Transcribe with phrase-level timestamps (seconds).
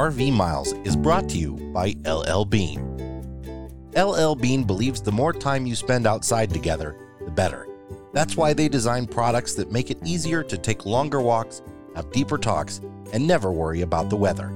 [0.00, 2.80] RV Miles is brought to you by LL Bean.
[3.94, 7.68] LL Bean believes the more time you spend outside together, the better.
[8.14, 11.60] That's why they design products that make it easier to take longer walks,
[11.94, 12.80] have deeper talks,
[13.12, 14.50] and never worry about the weather.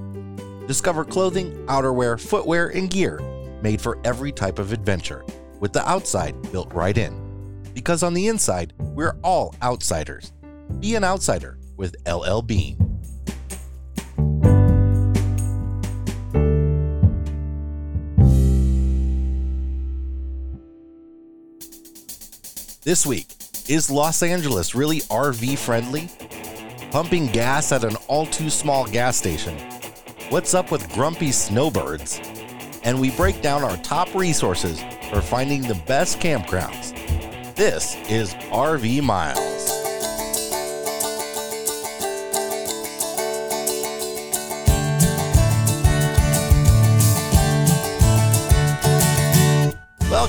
[0.66, 3.20] Discover clothing, outerwear, footwear, and gear
[3.61, 5.26] made for every type of adventure,
[5.61, 7.61] with the outside built right in.
[7.74, 10.32] Because on the inside, we're all outsiders.
[10.81, 12.83] Be an outsider with LL Bean.
[22.84, 23.29] This week,
[23.66, 26.11] is Los Angeles really RV friendly?
[26.90, 29.56] Pumping gas at an all too small gas station.
[30.29, 32.20] What's up with grumpy snowbirds?
[32.83, 36.92] And we break down our top resources for finding the best campgrounds.
[37.55, 39.64] This is RV Miles.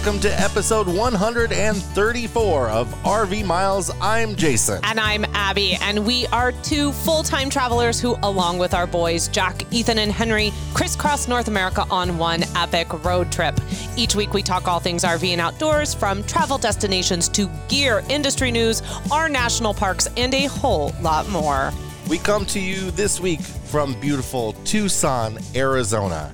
[0.06, 3.90] Welcome to episode 134 of RV Miles.
[4.00, 4.80] I'm Jason.
[4.84, 9.28] And I'm Abby, and we are two full time travelers who, along with our boys,
[9.30, 13.60] Jack, Ethan, and Henry, crisscross North America on one epic road trip.
[13.98, 18.52] Each week, we talk all things RV and outdoors, from travel destinations to gear, industry
[18.52, 21.74] news, our national parks, and a whole lot more.
[22.08, 26.32] We come to you this week from beautiful Tucson, Arizona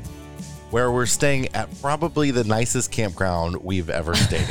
[0.72, 4.48] where we're staying at probably the nicest campground we've ever stayed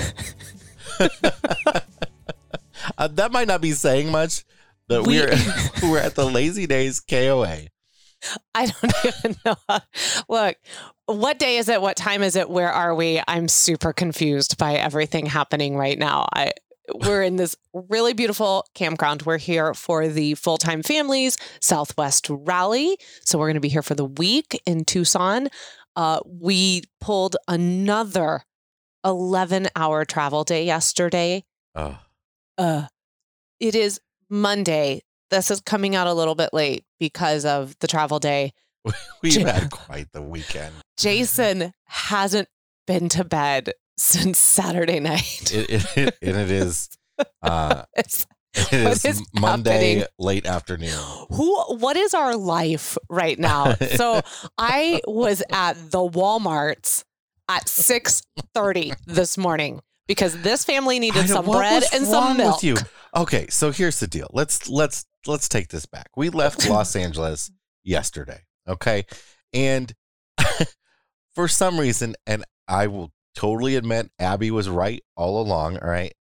[1.00, 1.10] in.
[2.98, 4.44] uh, that might not be saying much,
[4.86, 5.34] but we, we're
[5.82, 7.68] we're at the Lazydays KOA.
[8.54, 9.78] I don't even know.
[10.28, 10.56] Look,
[11.06, 11.80] what day is it?
[11.80, 12.50] What time is it?
[12.50, 13.22] Where are we?
[13.26, 16.28] I'm super confused by everything happening right now.
[16.34, 16.52] I
[16.94, 19.22] we're in this really beautiful campground.
[19.22, 22.96] We're here for the full time families Southwest Rally.
[23.24, 25.48] So we're going to be here for the week in Tucson
[25.96, 28.42] uh, we pulled another
[29.04, 31.44] 11 hour travel day yesterday.
[31.74, 31.94] Uh.
[32.58, 32.86] Uh,
[33.58, 35.02] it is Monday.
[35.30, 38.52] This is coming out a little bit late because of the travel day.
[39.22, 40.74] We've J- had quite the weekend.
[40.96, 42.48] Jason hasn't
[42.86, 45.52] been to bed since Saturday night.
[45.54, 46.88] it, it, and it is
[47.42, 47.84] uh,
[48.54, 50.04] It is, is Monday happening?
[50.18, 50.98] late afternoon.
[51.30, 53.74] Who what is our life right now?
[53.74, 54.22] so
[54.58, 57.04] I was at the Walmarts
[57.48, 62.56] at 6:30 this morning because this family needed some bread and some milk.
[62.56, 62.76] With you?
[63.14, 64.28] Okay, so here's the deal.
[64.32, 66.08] Let's let's let's take this back.
[66.16, 67.50] We left Los Angeles
[67.84, 69.04] yesterday, okay?
[69.52, 69.92] And
[71.34, 76.12] for some reason and I will totally admit Abby was right all along, all right?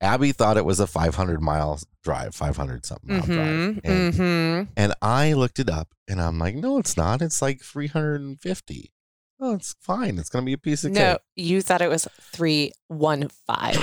[0.00, 3.80] Abby thought it was a 500 mile drive, 500 something mile mm-hmm, drive.
[3.84, 4.72] And, mm-hmm.
[4.76, 7.22] and I looked it up and I'm like, no, it's not.
[7.22, 8.92] It's like 350.
[9.38, 10.18] Oh, it's fine.
[10.18, 11.20] It's going to be a piece of no, cake.
[11.34, 13.82] you thought it was 315.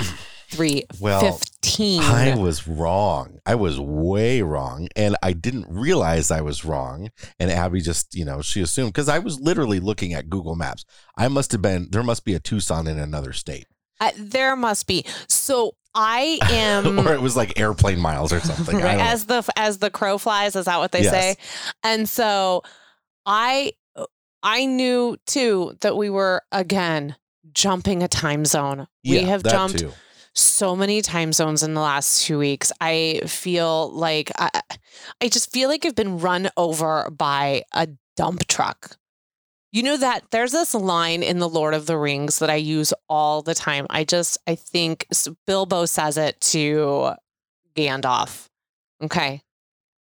[0.50, 0.88] 315.
[1.00, 1.34] Well,
[1.80, 3.38] I was wrong.
[3.44, 4.88] I was way wrong.
[4.94, 7.10] And I didn't realize I was wrong.
[7.40, 10.84] And Abby just, you know, she assumed because I was literally looking at Google Maps.
[11.16, 13.66] I must have been, there must be a Tucson in another state.
[14.00, 15.04] Uh, there must be.
[15.28, 18.78] So I am, or it was like airplane miles or something.
[18.78, 21.12] Right, as the as the crow flies, is that what they yes.
[21.12, 21.36] say?
[21.82, 22.62] And so,
[23.26, 23.72] I
[24.42, 27.16] I knew too that we were again
[27.52, 28.86] jumping a time zone.
[29.02, 29.92] Yeah, we have jumped too.
[30.34, 32.72] so many time zones in the last two weeks.
[32.80, 34.50] I feel like I,
[35.20, 38.96] I just feel like I've been run over by a dump truck.
[39.74, 42.94] You know that there's this line in The Lord of the Rings that I use
[43.08, 43.88] all the time.
[43.90, 45.04] I just, I think
[45.48, 47.14] Bilbo says it to
[47.74, 48.46] Gandalf.
[49.02, 49.42] Okay.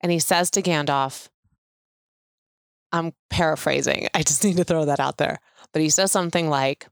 [0.02, 1.28] And he says to Gandalf,
[2.92, 4.10] I'm paraphrasing.
[4.14, 5.40] I just need to throw that out there.
[5.72, 6.86] But he says something like,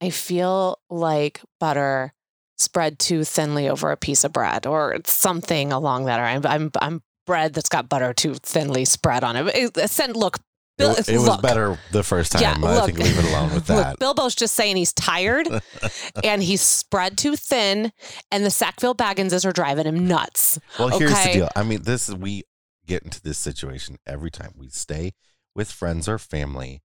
[0.00, 2.12] I feel like butter
[2.56, 6.20] spread too thinly over a piece of bread or something along that.
[6.20, 9.76] Or I'm, I'm, I'm bread that's got butter too thinly spread on it.
[9.76, 10.38] it look,
[10.76, 12.42] Bill, it, it was better the first time.
[12.42, 13.90] Yeah, I look, think leave it alone with that.
[13.90, 15.48] Look, Bilbo's just saying he's tired
[16.24, 17.92] and he's spread too thin,
[18.32, 20.58] and the Sackville Bagginses are driving him nuts.
[20.78, 21.48] Well, here's the deal.
[21.54, 22.42] I mean, this is we
[22.86, 25.12] get into this situation every time we stay
[25.54, 26.82] with friends or family.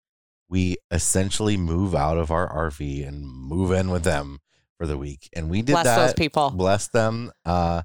[0.50, 4.38] We essentially move out of our RV and move in with them
[4.76, 5.98] for the week, and we did bless that.
[5.98, 6.50] those people.
[6.50, 7.32] Bless them.
[7.44, 7.82] Uh,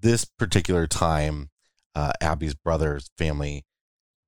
[0.00, 1.50] this particular time,
[1.94, 3.64] uh, Abby's brother's family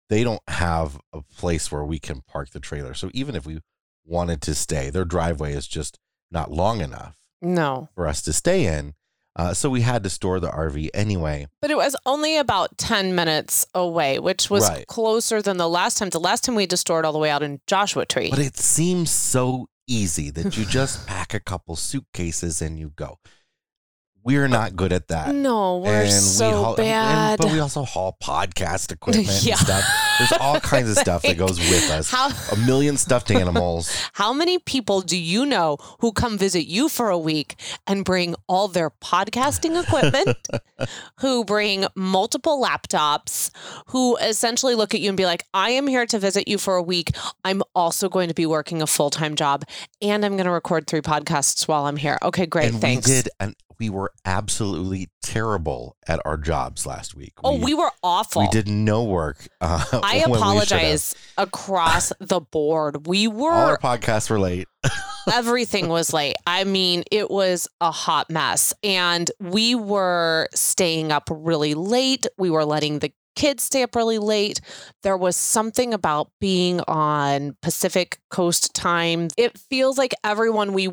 [0.09, 2.95] they don't have a place where we can park the trailer.
[2.95, 3.61] So even if we
[4.05, 5.99] wanted to stay, their driveway is just
[6.31, 7.17] not long enough.
[7.43, 7.89] No.
[7.95, 8.95] For us to stay in.
[9.35, 11.47] Uh, so we had to store the RV anyway.
[11.61, 14.87] But it was only about 10 minutes away, which was right.
[14.87, 16.09] closer than the last time.
[16.09, 18.31] The last time we had to store it all the way out in Joshua Tree.
[18.31, 23.19] But it seems so easy that you just pack a couple suitcases and you go.
[24.27, 25.33] We're not good at that.
[25.33, 27.31] No, we're and so we haul, bad.
[27.31, 29.53] And, but we also haul podcast equipment yeah.
[29.53, 29.85] and stuff.
[30.19, 32.11] There's all kinds of stuff that goes with us.
[32.11, 33.95] How, a million stuffed animals.
[34.15, 37.55] How many people do you know who come visit you for a week
[37.87, 40.37] and bring all their podcasting equipment,
[41.21, 43.53] who bring multiple laptops,
[43.91, 46.75] who essentially look at you and be like, I am here to visit you for
[46.75, 47.11] a week.
[47.45, 49.63] I'm also going to be working a full time job
[50.03, 52.19] and I'm going to record three podcasts while I'm here.
[52.23, 52.73] Okay, great.
[52.73, 53.07] And thanks.
[53.07, 57.33] We did an we were absolutely terrible at our jobs last week.
[57.43, 58.43] Oh, we, we were awful.
[58.43, 59.47] We did no work.
[59.61, 63.07] Uh, I apologize across the board.
[63.07, 64.69] We were all our podcasts were late.
[65.33, 66.37] everything was late.
[66.47, 72.27] I mean, it was a hot mess, and we were staying up really late.
[72.39, 74.61] We were letting the kids stay up really late.
[75.03, 79.29] There was something about being on Pacific Coast time.
[79.37, 80.91] It feels like everyone we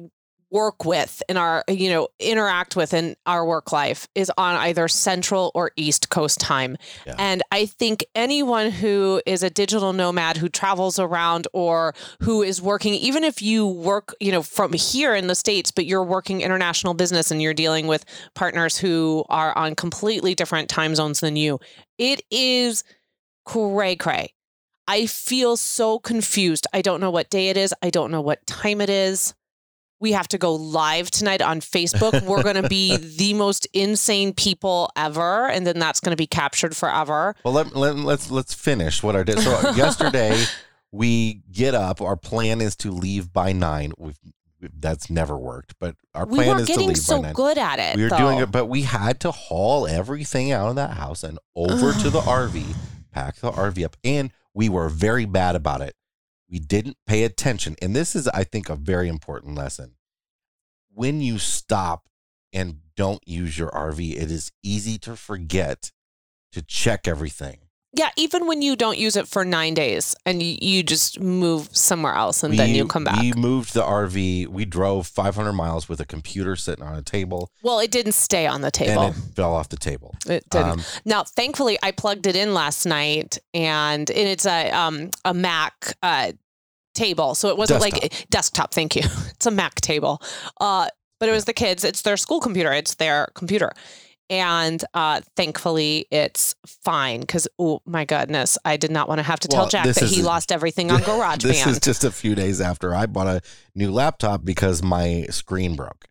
[0.54, 4.88] work with in our you know interact with in our work life is on either
[4.88, 6.78] central or east coast time
[7.08, 7.16] yeah.
[7.18, 12.62] and i think anyone who is a digital nomad who travels around or who is
[12.62, 16.42] working even if you work you know from here in the states but you're working
[16.42, 21.36] international business and you're dealing with partners who are on completely different time zones than
[21.36, 21.60] you
[21.98, 22.84] it is
[23.44, 24.32] cray cray
[24.86, 26.68] I feel so confused.
[26.74, 27.74] I don't know what day it is.
[27.82, 29.34] I don't know what time it is
[30.04, 32.22] we have to go live tonight on Facebook.
[32.24, 36.28] We're going to be the most insane people ever, and then that's going to be
[36.28, 37.36] captured forever.
[37.46, 39.40] Well, let, let, let's let's finish what I did.
[39.40, 40.44] So yesterday
[40.92, 42.02] we get up.
[42.02, 43.94] Our plan is to leave by nine.
[43.98, 44.20] We've
[44.78, 47.34] that's never worked, but our plan we is to leave so by nine.
[47.34, 47.96] good at it.
[47.96, 48.18] We were though.
[48.18, 52.10] doing it, but we had to haul everything out of that house and over to
[52.10, 52.76] the RV,
[53.12, 55.96] pack the RV up, and we were very bad about it.
[56.54, 57.76] We didn't pay attention.
[57.82, 59.96] And this is, I think, a very important lesson.
[60.94, 62.08] When you stop
[62.54, 65.92] and don't use your RV, it is easy to forget
[66.52, 67.58] to check everything.
[67.96, 71.70] Yeah, even when you don't use it for nine days and you, you just move
[71.76, 73.20] somewhere else and we, then you come back.
[73.22, 74.48] We moved the RV.
[74.48, 77.52] We drove 500 miles with a computer sitting on a table.
[77.62, 79.02] Well, it didn't stay on the table.
[79.04, 80.16] And it fell off the table.
[80.28, 80.70] It didn't.
[80.70, 85.36] Um, now, thankfully, I plugged it in last night and, and it's a, um, a
[85.36, 86.32] Mac uh,
[86.94, 87.36] table.
[87.36, 88.04] So it wasn't desktop.
[88.04, 88.74] like desktop.
[88.74, 89.04] Thank you.
[89.34, 90.22] It's a Mac table.
[90.62, 90.88] Uh,
[91.20, 91.84] but it was the kids.
[91.84, 92.72] It's their school computer.
[92.72, 93.74] It's their computer.
[94.30, 99.40] And uh, thankfully, it's fine because, oh my goodness, I did not want to have
[99.42, 101.42] to well, tell Jack that he lost everything on GarageBand.
[101.42, 103.42] this is just a few days after I bought a
[103.76, 106.06] new laptop because my screen broke.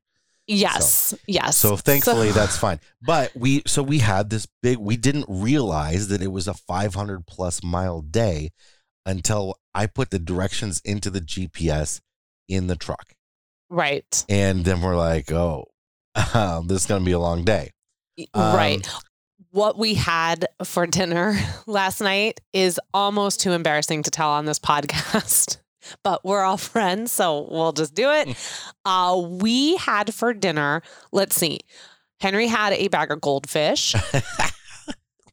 [0.46, 1.56] Yes, so, yes.
[1.56, 2.80] So thankfully so, that's fine.
[3.00, 7.26] But we so we had this big we didn't realize that it was a 500
[7.26, 8.50] plus mile day
[9.04, 12.00] until I put the directions into the GPS
[12.48, 13.12] in the truck.
[13.70, 14.24] Right.
[14.28, 15.64] And then we're like, oh,
[16.14, 17.70] this is going to be a long day.
[18.34, 18.88] Um, right.
[19.50, 24.58] What we had for dinner last night is almost too embarrassing to tell on this
[24.60, 25.58] podcast.
[26.02, 28.36] but we're all friends, so we'll just do it.
[28.84, 31.60] Uh, we had for dinner, let's see,
[32.20, 33.94] Henry had a bag of goldfish.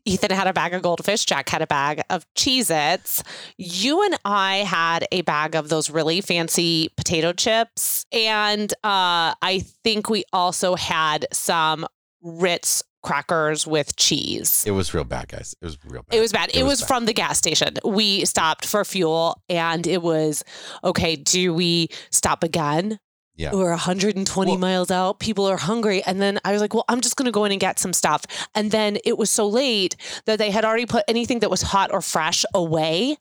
[0.05, 1.25] Ethan had a bag of goldfish.
[1.25, 3.23] Jack had a bag of Cheez Its.
[3.57, 8.05] You and I had a bag of those really fancy potato chips.
[8.11, 11.85] And uh, I think we also had some
[12.21, 14.65] Ritz crackers with cheese.
[14.65, 15.55] It was real bad, guys.
[15.61, 16.17] It was real bad.
[16.17, 16.49] It was bad.
[16.49, 16.87] It, it was, was bad.
[16.87, 17.75] from the gas station.
[17.85, 20.43] We stopped for fuel and it was
[20.83, 22.99] okay, do we stop again?
[23.39, 23.53] Yeah.
[23.53, 25.19] We're 120 well, miles out.
[25.19, 26.03] People are hungry.
[26.03, 27.93] And then I was like, well, I'm just going to go in and get some
[27.93, 28.25] stuff.
[28.53, 31.89] And then it was so late that they had already put anything that was hot
[31.93, 33.15] or fresh away.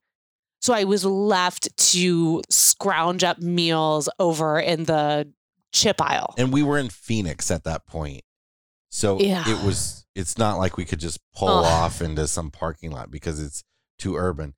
[0.61, 5.33] So I was left to scrounge up meals over in the
[5.73, 6.35] chip aisle.
[6.37, 8.23] And we were in Phoenix at that point.
[8.91, 9.49] So yeah.
[9.49, 13.41] it was, it's not like we could just pull off into some parking lot because
[13.41, 13.63] it's
[14.01, 14.55] too urban.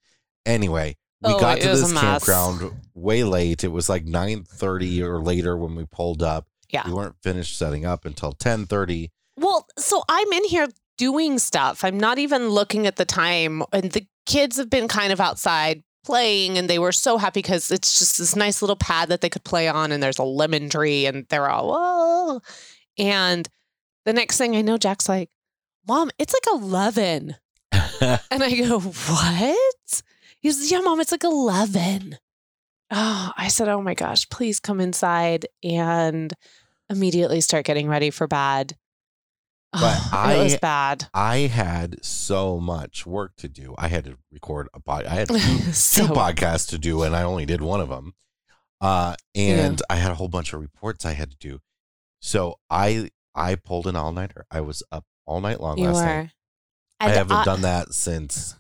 [0.46, 3.62] Anyway, we oh, got to this campground way late.
[3.62, 6.46] It was like 9:30 or later when we pulled up.
[6.70, 6.86] Yeah.
[6.86, 9.10] We weren't finished setting up until 10:30.
[9.36, 11.84] Well, so I'm in here doing stuff.
[11.84, 15.82] I'm not even looking at the time and the kids have been kind of outside
[16.04, 19.28] playing and they were so happy because it's just this nice little pad that they
[19.28, 22.40] could play on and there's a lemon tree and they're all whoa.
[22.98, 23.48] And
[24.04, 25.30] the next thing I know, Jack's like,
[25.86, 27.36] Mom, it's like 11.
[27.72, 29.69] and I go, What?
[30.40, 32.18] He says, Yeah, mom, it's like 11.
[32.90, 36.32] Oh, I said, Oh my gosh, please come inside and
[36.88, 38.76] immediately start getting ready for bed.
[39.72, 41.08] But I it was bad.
[41.14, 43.74] I had so much work to do.
[43.78, 45.04] I had to record a pod.
[45.06, 45.38] I had two,
[45.72, 48.14] So- two podcasts to do, and I only did one of them.
[48.80, 51.60] Uh, and I had a whole bunch of reports I had to do.
[52.22, 54.46] So I I pulled an all nighter.
[54.50, 56.04] I was up all night long You last were.
[56.22, 56.30] night.
[56.98, 58.56] I haven't I- done that since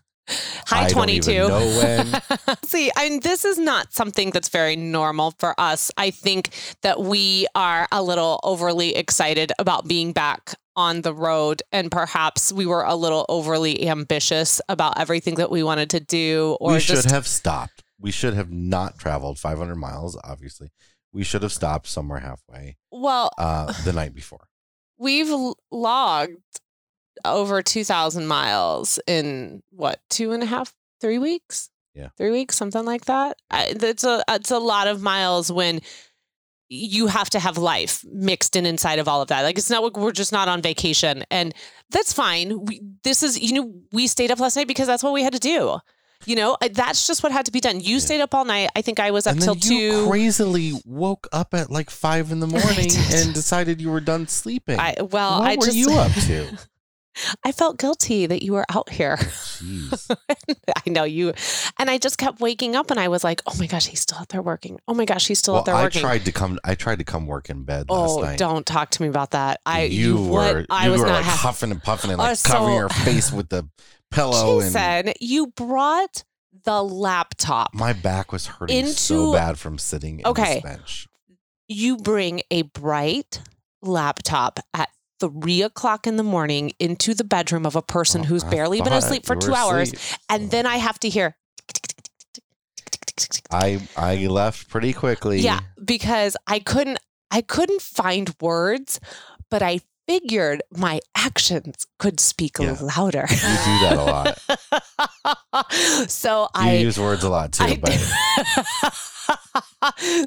[0.66, 1.30] Hi, I don't 22.
[1.30, 2.56] even know when.
[2.64, 5.90] See, I mean, this is not something that's very normal for us.
[5.96, 6.50] I think
[6.82, 12.52] that we are a little overly excited about being back on the road, and perhaps
[12.52, 16.78] we were a little overly ambitious about everything that we wanted to do, or we
[16.78, 17.82] just should have stopped.
[17.98, 20.18] We should have not traveled 500 miles.
[20.24, 20.70] Obviously,
[21.12, 24.48] we should have stopped somewhere halfway well, uh, the night before.
[24.98, 25.32] we've
[25.70, 26.60] logged
[27.24, 31.70] over 2,000 miles in what, two and a half, three weeks?
[31.94, 32.08] Yeah.
[32.16, 33.36] Three weeks, something like that.
[33.50, 35.80] I, that's a, it's a lot of miles when
[36.68, 39.42] you have to have life mixed in inside of all of that.
[39.42, 41.52] Like it's not, we're just not on vacation and
[41.90, 42.64] that's fine.
[42.64, 45.32] We, this is, you know, we stayed up last night because that's what we had
[45.32, 45.78] to do.
[46.26, 47.80] You know, that's just what had to be done.
[47.80, 47.98] You Yeah.
[48.00, 48.68] stayed up all night.
[48.76, 50.06] I think I was up and till two.
[50.06, 54.78] crazily woke up at like five in the morning and decided you were done sleeping.
[54.78, 56.58] I, well, what I were just, you up to?
[57.44, 59.18] I felt guilty that you were out here.
[60.86, 61.32] I know you.
[61.78, 64.18] And I just kept waking up and I was like, oh my gosh, he's still
[64.18, 64.78] out there working.
[64.88, 66.00] Oh my gosh, he's still well, out there I working.
[66.00, 66.58] tried to come.
[66.64, 68.38] I tried to come work in bed last oh, night.
[68.38, 69.60] don't talk to me about that.
[69.66, 70.54] I you, what?
[70.54, 70.66] were.
[70.70, 71.38] I you was were not like happy.
[71.38, 73.68] huffing and puffing and Uh, like covering your face with the
[74.10, 76.24] pillow, and Jason, you brought
[76.64, 77.74] the laptop.
[77.74, 80.54] my back was hurting so bad from sitting in Okay.
[80.54, 81.06] this bench.
[81.68, 83.40] You bring a bright
[83.82, 84.88] laptop at
[85.20, 88.50] three o'clock in the morning into the bedroom of a person oh, who's Oh, I
[88.50, 89.92] barely been asleep for two were hours.
[89.92, 90.18] asleep.
[90.28, 91.36] And then I have to hear
[93.50, 95.40] I I left pretty quickly.
[95.40, 96.98] Yeah, because I couldn't
[97.30, 99.00] I couldn't find words,
[99.50, 102.76] but I figured my actions could speak Yeah.
[102.80, 103.26] louder.
[103.30, 104.38] You do that a lot.
[106.10, 107.64] so You I use words a lot too,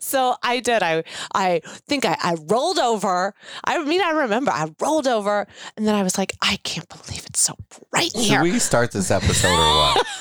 [0.01, 0.83] so I did.
[0.83, 1.03] I
[1.33, 3.33] I think I, I rolled over.
[3.63, 7.25] I mean I remember I rolled over and then I was like, I can't believe
[7.25, 7.55] it's so
[7.91, 8.43] bright in should here.
[8.43, 10.05] we start this episode or what?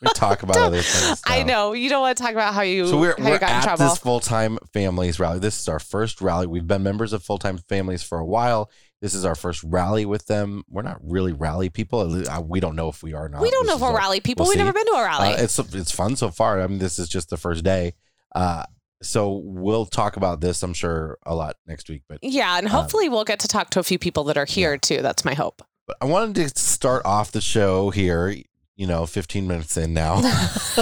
[0.00, 1.20] we talk about other things.
[1.26, 1.72] I know.
[1.72, 3.56] You don't want to talk about how you So we're, how you we're got in
[3.56, 3.84] at trouble.
[3.88, 5.38] this full time families rally.
[5.38, 6.46] This is our first rally.
[6.46, 8.70] We've been members of full time families for a while.
[9.02, 10.62] This is our first rally with them.
[10.68, 12.06] We're not really rally people.
[12.46, 13.40] We don't know if we are or not.
[13.40, 14.44] we don't know This if we're rally people.
[14.44, 14.58] We've see.
[14.58, 15.34] never been to a rally.
[15.34, 16.60] Uh, it's it's fun so far.
[16.60, 17.94] I mean, this is just the first day.
[18.34, 18.64] Uh,
[19.02, 20.62] so we'll talk about this.
[20.62, 22.02] I'm sure a lot next week.
[22.08, 24.44] But Yeah, and Um, hopefully we'll get to talk to a few people that are
[24.44, 25.00] here too.
[25.00, 25.62] That's my hope.
[25.86, 28.36] but I wanted to start off the show here.
[28.80, 30.16] You know, 15 minutes in now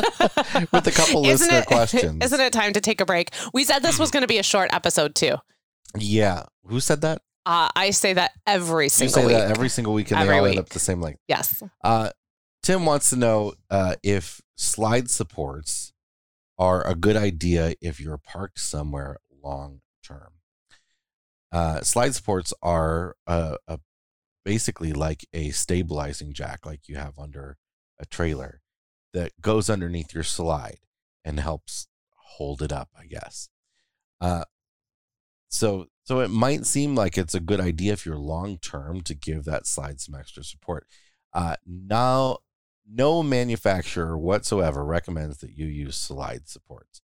[0.73, 2.25] with a couple Isn't listener it, questions.
[2.25, 3.31] Isn't it time to take a break?
[3.53, 5.35] We said this was going to be a short episode too.
[5.97, 6.45] Yeah.
[6.67, 7.23] Who said that?
[7.45, 9.43] Uh, I say that every single You say week.
[9.49, 10.61] that every single week, and Every they all end week.
[10.61, 11.19] up the same length.
[11.27, 11.61] yes.
[11.83, 12.11] Uh,
[12.63, 15.93] Tim wants to know uh, if slide supports
[16.57, 20.35] are a good idea if you're parked somewhere long term.
[21.51, 23.81] Uh, slide supports are uh, a,
[24.45, 27.57] basically like a stabilizing jack, like you have under
[28.01, 28.61] a trailer,
[29.13, 30.79] that goes underneath your slide
[31.25, 32.91] and helps hold it up.
[32.99, 33.49] I guess.
[34.21, 34.45] Uh,
[35.49, 39.15] so so it might seem like it's a good idea if you're long term to
[39.15, 40.87] give that slide some extra support.
[41.33, 42.39] Uh, now,
[42.91, 47.03] no manufacturer whatsoever recommends that you use slide supports.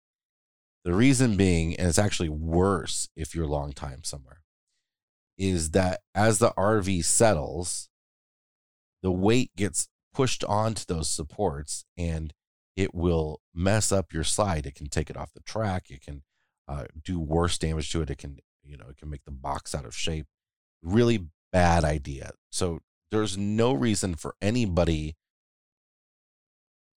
[0.84, 4.42] The reason being, and it's actually worse if you're long time somewhere,
[5.38, 7.90] is that as the RV settles,
[9.02, 12.34] the weight gets pushed onto those supports and
[12.76, 14.66] it will mess up your slide.
[14.66, 15.90] It can take it off the track.
[15.90, 16.24] It can
[16.68, 18.10] uh, do worse damage to it.
[18.10, 20.26] It can, you know, it can make the box out of shape.
[20.82, 22.32] Really bad idea.
[22.52, 22.80] So
[23.12, 25.16] there's no reason for anybody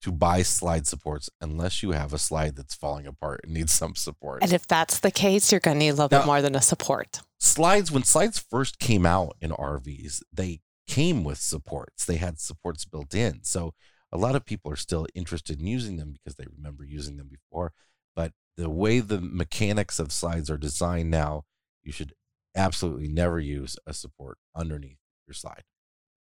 [0.02, 3.94] to buy slide supports unless you have a slide that's falling apart and needs some
[3.94, 4.42] support.
[4.42, 6.54] And if that's the case, you're going to need a little Now- bit more than
[6.54, 7.20] a support.
[7.38, 12.04] slides when slides first came out in RVs, they came with supports.
[12.04, 13.40] They had supports built in.
[13.44, 13.74] So
[14.12, 17.28] a lot of people are still interested in using them because they remember using them
[17.28, 17.72] before.
[18.14, 21.44] But the way the mechanics of slides are designed now,
[21.82, 22.12] you should
[22.54, 25.62] absolutely never use a support underneath your slide.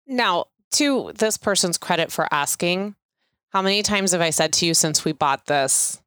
[0.07, 2.95] Now, to this person's credit for asking,
[3.49, 6.01] how many times have I said to you since we bought this,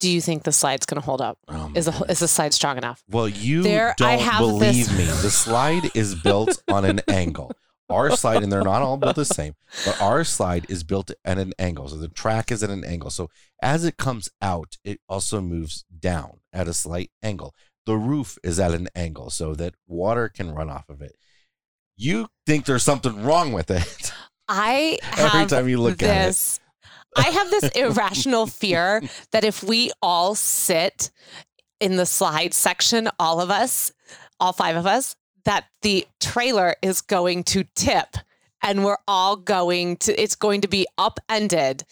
[0.00, 1.38] do you think the slide's going to hold up?
[1.48, 2.10] Oh Is the, goodness.
[2.10, 3.02] is the slide strong enough?
[3.08, 5.04] Well, you There- don't have believe this- me.
[5.04, 7.52] The slide is built on an angle.
[7.92, 11.38] Our slide, and they're not all built the same, but our slide is built at
[11.38, 11.88] an angle.
[11.88, 13.10] So the track is at an angle.
[13.10, 13.28] So
[13.62, 17.54] as it comes out, it also moves down at a slight angle.
[17.86, 21.16] The roof is at an angle so that water can run off of it.
[21.96, 24.12] you think there's something wrong with it.
[24.48, 26.60] I every time you look this,
[27.16, 27.28] at it.
[27.28, 31.10] I have this irrational fear that if we all sit
[31.80, 33.92] in the slide section, all of us,
[34.40, 38.16] all five of us, that the trailer is going to tip
[38.62, 41.84] and we're all going to, it's going to be upended.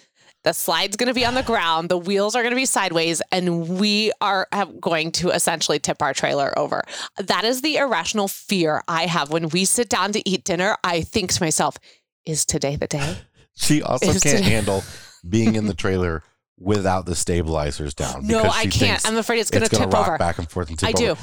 [0.43, 3.21] The slide's going to be on the ground, the wheels are going to be sideways,
[3.31, 4.49] and we are
[4.81, 6.83] going to essentially tip our trailer over.
[7.19, 10.79] That is the irrational fear I have when we sit down to eat dinner.
[10.83, 11.77] I think to myself,
[12.25, 13.17] is today the day?
[13.57, 14.83] She also is can't today- handle
[15.29, 16.23] being in the trailer
[16.57, 18.27] without the stabilizers down.
[18.27, 19.05] No, I can't.
[19.07, 21.21] I'm afraid it's going to tip over back and forth and tip I over.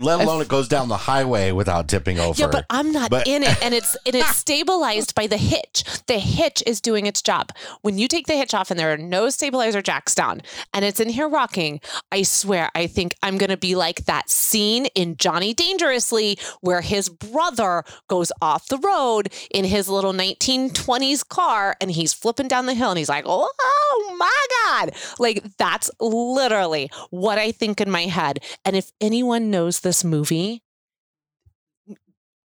[0.00, 2.40] Let alone it goes down the highway without tipping over.
[2.40, 5.84] Yeah, but I'm not but, in it, and it's and it's stabilized by the hitch.
[6.06, 7.50] The hitch is doing its job.
[7.82, 11.00] When you take the hitch off and there are no stabilizer jacks down, and it's
[11.00, 11.80] in here rocking,
[12.12, 17.08] I swear, I think I'm gonna be like that scene in Johnny Dangerously where his
[17.08, 22.74] brother goes off the road in his little 1920s car, and he's flipping down the
[22.74, 28.02] hill, and he's like, "Oh my god!" Like that's literally what I think in my
[28.02, 28.40] head.
[28.64, 30.62] And if anyone knows this movie,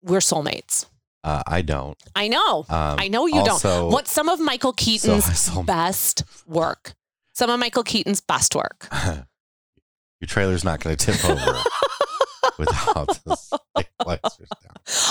[0.00, 0.86] we're soulmates.
[1.24, 1.98] Uh, I don't.
[2.14, 2.64] I know.
[2.68, 3.92] Um, I know you also, don't.
[3.92, 6.94] What's some of Michael Keaton's so, best work?
[7.32, 8.88] Some of Michael Keaton's best work.
[10.20, 11.58] Your trailer's not going to tip over
[12.58, 13.36] without down.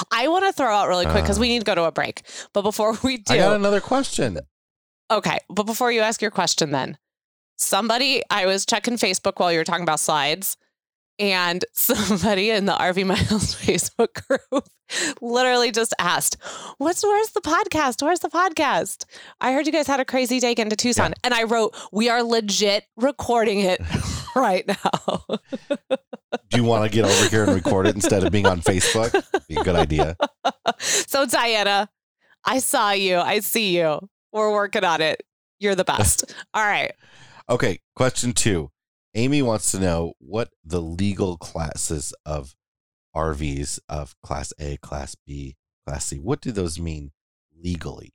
[0.10, 1.92] I want to throw out really quick because uh, we need to go to a
[1.92, 2.22] break.
[2.54, 4.40] But before we do, I got another question.
[5.10, 6.98] Okay, but before you ask your question, then
[7.58, 10.56] somebody I was checking Facebook while you were talking about slides
[11.22, 14.68] and somebody in the RV Miles Facebook group
[15.22, 16.36] literally just asked,
[16.80, 18.02] What's where's the podcast?
[18.04, 19.06] Where's the podcast?
[19.40, 21.12] I heard you guys had a crazy day getting to Tucson.
[21.12, 21.16] Yeah.
[21.24, 23.80] And I wrote, We are legit recording it
[24.36, 25.24] right now.
[26.50, 29.14] Do you want to get over here and record it instead of being on Facebook?
[29.48, 30.18] Be a good idea.
[30.80, 31.90] So Diana,
[32.44, 33.18] I saw you.
[33.18, 34.10] I see you.
[34.32, 35.22] We're working on it.
[35.60, 36.34] You're the best.
[36.56, 36.94] All right.
[37.50, 37.80] Okay.
[37.96, 38.72] Question two.
[39.14, 42.56] Amy wants to know what the legal classes of
[43.16, 47.12] RVs of class A, class B, class C, what do those mean
[47.62, 48.14] legally?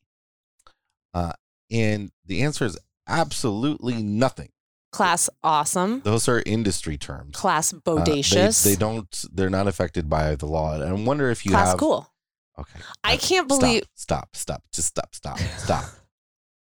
[1.12, 1.32] Uh,
[1.70, 4.50] and the answer is absolutely nothing.
[4.92, 6.00] Class awesome.
[6.04, 7.36] Those are industry terms.
[7.36, 8.64] Class bodacious.
[8.64, 9.24] Uh, they, they, don't.
[9.32, 10.74] They're not affected by the law.
[10.74, 11.78] And I wonder if you class have.
[11.78, 12.10] cool.
[12.58, 12.80] Okay.
[13.04, 13.82] I can't believe.
[13.94, 14.34] Stop.
[14.34, 14.62] Stop.
[14.62, 14.62] Stop.
[14.72, 15.14] Just stop.
[15.14, 15.38] Stop.
[15.58, 15.84] Stop.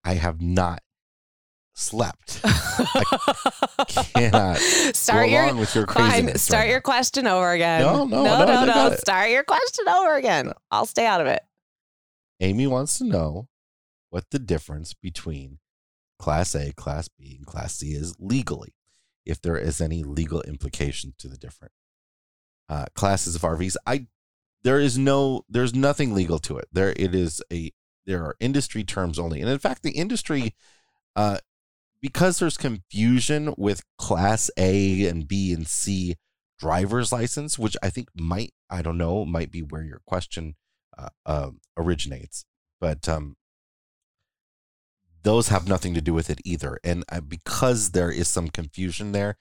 [0.05, 0.81] I have not
[1.73, 2.41] slept.
[2.43, 6.81] I cannot start your, with your fine, Start right your now.
[6.81, 7.81] question over again.
[7.81, 8.65] No, no, no, no.
[8.65, 8.95] no, no.
[8.95, 10.51] Start your question over again.
[10.71, 11.41] I'll stay out of it.
[12.39, 13.47] Amy wants to know
[14.09, 15.59] what the difference between
[16.19, 18.75] Class A, Class B, and Class C is legally,
[19.25, 21.73] if there is any legal implication to the different
[22.69, 23.75] uh, classes of RVs.
[23.85, 24.07] I
[24.63, 26.67] there is no there's nothing legal to it.
[26.71, 27.71] There it is a
[28.05, 30.53] there are industry terms only, and in fact, the industry
[31.15, 31.37] uh,
[32.03, 36.17] because there's confusion with class A and B and C
[36.59, 40.55] driver's license, which I think might, I don't know, might be where your question
[40.97, 42.43] uh, uh, originates.
[42.81, 43.37] But um,
[45.23, 46.77] those have nothing to do with it either.
[46.83, 49.37] And uh, because there is some confusion there,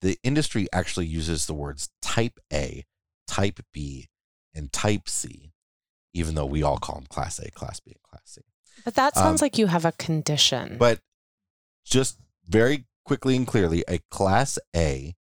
[0.00, 2.84] the industry actually uses the words type A,
[3.26, 4.06] type B,
[4.54, 5.50] and type C,
[6.12, 8.42] even though we all call them class A, class B, and class C.
[8.84, 10.76] But that sounds um, like you have a condition.
[10.78, 11.00] But
[11.84, 15.14] just very quickly and clearly, a Class A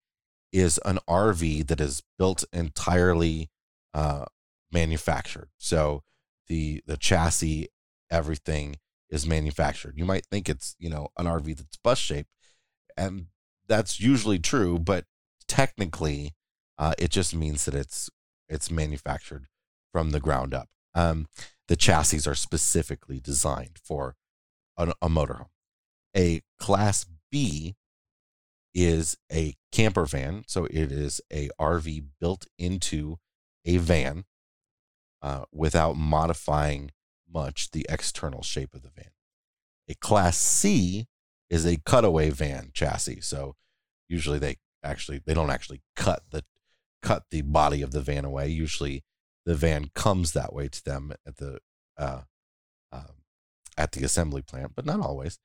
[0.51, 3.49] is an RV that is built entirely
[3.93, 4.25] uh,
[4.71, 5.49] manufactured.
[5.57, 6.03] So
[6.47, 7.69] the the chassis,
[8.11, 8.77] everything
[9.09, 9.97] is manufactured.
[9.97, 12.29] You might think it's you know an RV that's bus shaped,
[12.97, 13.27] and
[13.67, 15.05] that's usually true, but
[15.47, 16.33] technically,
[16.77, 18.09] uh, it just means that it's
[18.49, 19.47] it's manufactured
[19.91, 20.69] from the ground up.
[20.95, 21.27] Um,
[21.67, 24.15] the chassis are specifically designed for
[24.77, 25.47] a, a motorhome.
[26.15, 27.75] A Class B
[28.73, 30.43] is a camper van.
[30.47, 33.17] So it is a RV built into
[33.65, 34.25] a van
[35.21, 36.91] uh, without modifying
[37.31, 39.11] much the external shape of the van.
[39.89, 41.07] A Class C
[41.49, 43.21] is a cutaway van chassis.
[43.21, 43.55] So
[44.07, 46.43] usually they actually they don't actually cut the
[47.01, 48.47] cut the body of the van away.
[48.47, 49.03] Usually
[49.45, 51.59] the van comes that way to them at the
[51.97, 52.21] uh,
[52.91, 53.23] um,
[53.77, 55.39] at the assembly plant, but not always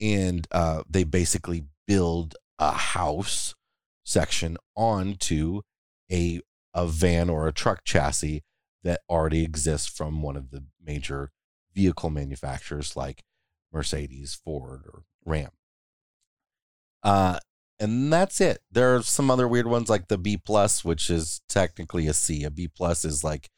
[0.00, 3.54] and uh, they basically build a house
[4.04, 5.62] section onto
[6.10, 6.40] a
[6.74, 8.42] a van or a truck chassis
[8.84, 11.30] that already exists from one of the major
[11.74, 13.22] vehicle manufacturers like
[13.72, 15.50] Mercedes, Ford, or Ram.
[17.02, 17.38] Uh,
[17.78, 18.60] and that's it.
[18.70, 22.44] There are some other weird ones like the B plus, which is technically a C.
[22.44, 23.50] A B plus is like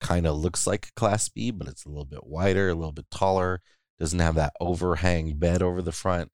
[0.00, 2.92] kind of looks like a Class B, but it's a little bit wider, a little
[2.92, 3.60] bit taller,
[3.98, 6.30] doesn't have that overhang bed over the front,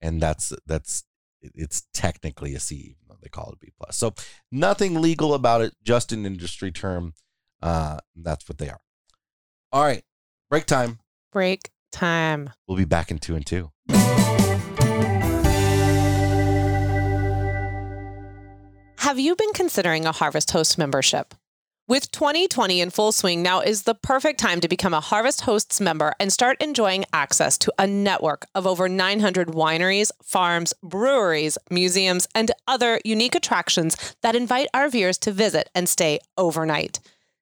[0.00, 1.04] and that's that's
[1.42, 3.96] it's technically a C, even though they call it a B plus.
[3.96, 4.14] So
[4.50, 7.14] nothing legal about it, just an industry term.
[7.62, 8.80] Uh, that's what they are.
[9.72, 10.02] All right,
[10.50, 11.00] break time.
[11.32, 12.50] Break time.
[12.66, 13.70] We'll be back in two and two.
[18.98, 21.34] Have you been considering a Harvest Host membership?
[21.86, 25.82] With 2020 in full swing, now is the perfect time to become a Harvest Hosts
[25.82, 32.26] member and start enjoying access to a network of over 900 wineries, farms, breweries, museums,
[32.34, 37.00] and other unique attractions that invite our viewers to visit and stay overnight.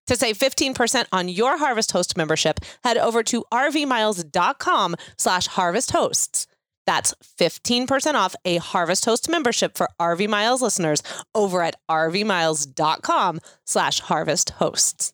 [0.08, 6.48] To save 15% on your Harvest Host membership, head over to rvmiles.com slash harvesthosts.
[6.86, 11.02] That's 15% off a Harvest Host membership for RV Miles listeners
[11.34, 15.12] over at rvmiles.com slash harvest hosts.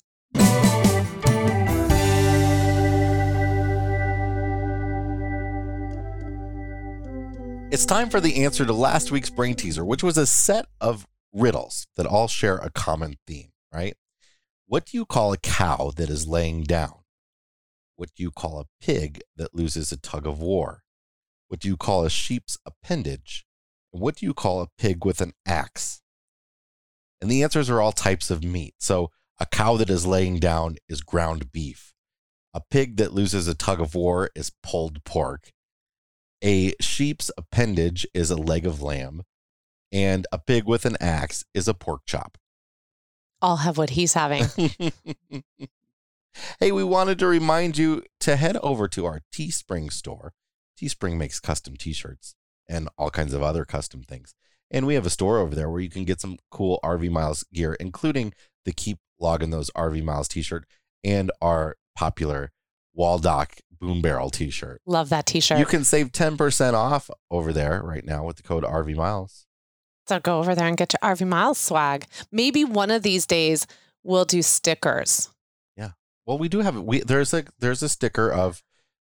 [7.71, 11.07] It's time for the answer to last week's brain teaser, which was a set of
[11.35, 13.95] riddles that all share a common theme, right?
[14.67, 17.01] What do you call a cow that is laying down?
[17.97, 20.83] What do you call a pig that loses a tug of war?
[21.49, 23.47] What do you call a sheep's appendage?
[23.93, 26.03] And what do you call a pig with an axe?
[27.21, 28.75] And the answers are all types of meat.
[28.79, 31.95] So a cow that is laying down is ground beef.
[32.55, 35.53] A pig that loses a tug of war is pulled pork.
[36.45, 39.23] A sheep's appendage is a leg of lamb.
[39.91, 42.37] And a pig with an axe is a pork chop.
[43.41, 44.45] I'll have what he's having.
[46.61, 50.35] hey, we wanted to remind you to head over to our Teespring store
[50.79, 52.35] Teespring makes custom t-shirts
[52.69, 54.35] and all kinds of other custom things.
[54.71, 57.45] And we have a store over there where you can get some cool RV Miles
[57.53, 60.67] gear, including the Keep Logging Those RV Miles t-shirt
[61.03, 62.53] and our popular
[62.97, 64.81] Waldock Boom Barrel t-shirt.
[64.87, 65.59] Love that t-shirt.
[65.59, 69.47] You can save 10% off over there right now with the code RV Miles.
[70.07, 72.07] So go over there and get your RV Miles swag.
[72.31, 73.67] Maybe one of these days
[74.03, 75.31] we'll do stickers.
[75.77, 75.91] Yeah.
[76.27, 78.63] Well, we do have we there's a there's a sticker of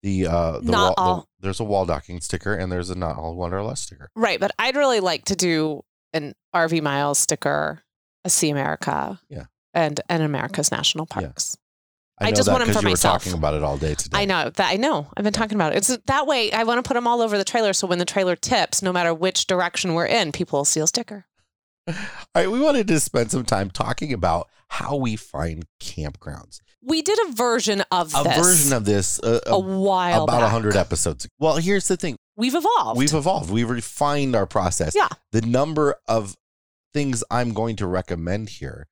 [0.06, 1.16] the uh the not wall, all.
[1.40, 4.10] The, there's a wall docking sticker and there's a not all wanderlust sticker.
[4.16, 7.82] Right, but I'd really like to do an RV Miles sticker,
[8.24, 11.58] a See America, yeah, and an America's National Parks.
[11.58, 12.28] Yeah.
[12.28, 13.26] I, I just want them for you myself.
[13.26, 14.20] Were talking about it all day today.
[14.20, 14.72] I know that.
[14.72, 15.08] I know.
[15.18, 15.78] I've been talking about it.
[15.78, 16.52] It's that way.
[16.52, 18.94] I want to put them all over the trailer, so when the trailer tips, no
[18.94, 21.26] matter which direction we're in, people will see a sticker.
[21.88, 21.94] All
[22.36, 26.60] right, we wanted to spend some time talking about how we find campgrounds.
[26.82, 30.24] We did a version of a this, version of this uh, a while ago.
[30.26, 30.52] about back.
[30.52, 31.28] hundred episodes.
[31.40, 32.98] Well, here's the thing: we've evolved.
[32.98, 33.52] We've evolved.
[33.52, 34.96] We've refined our process.
[34.96, 35.10] Yeah.
[35.32, 36.36] The number of
[36.94, 38.88] things I'm going to recommend here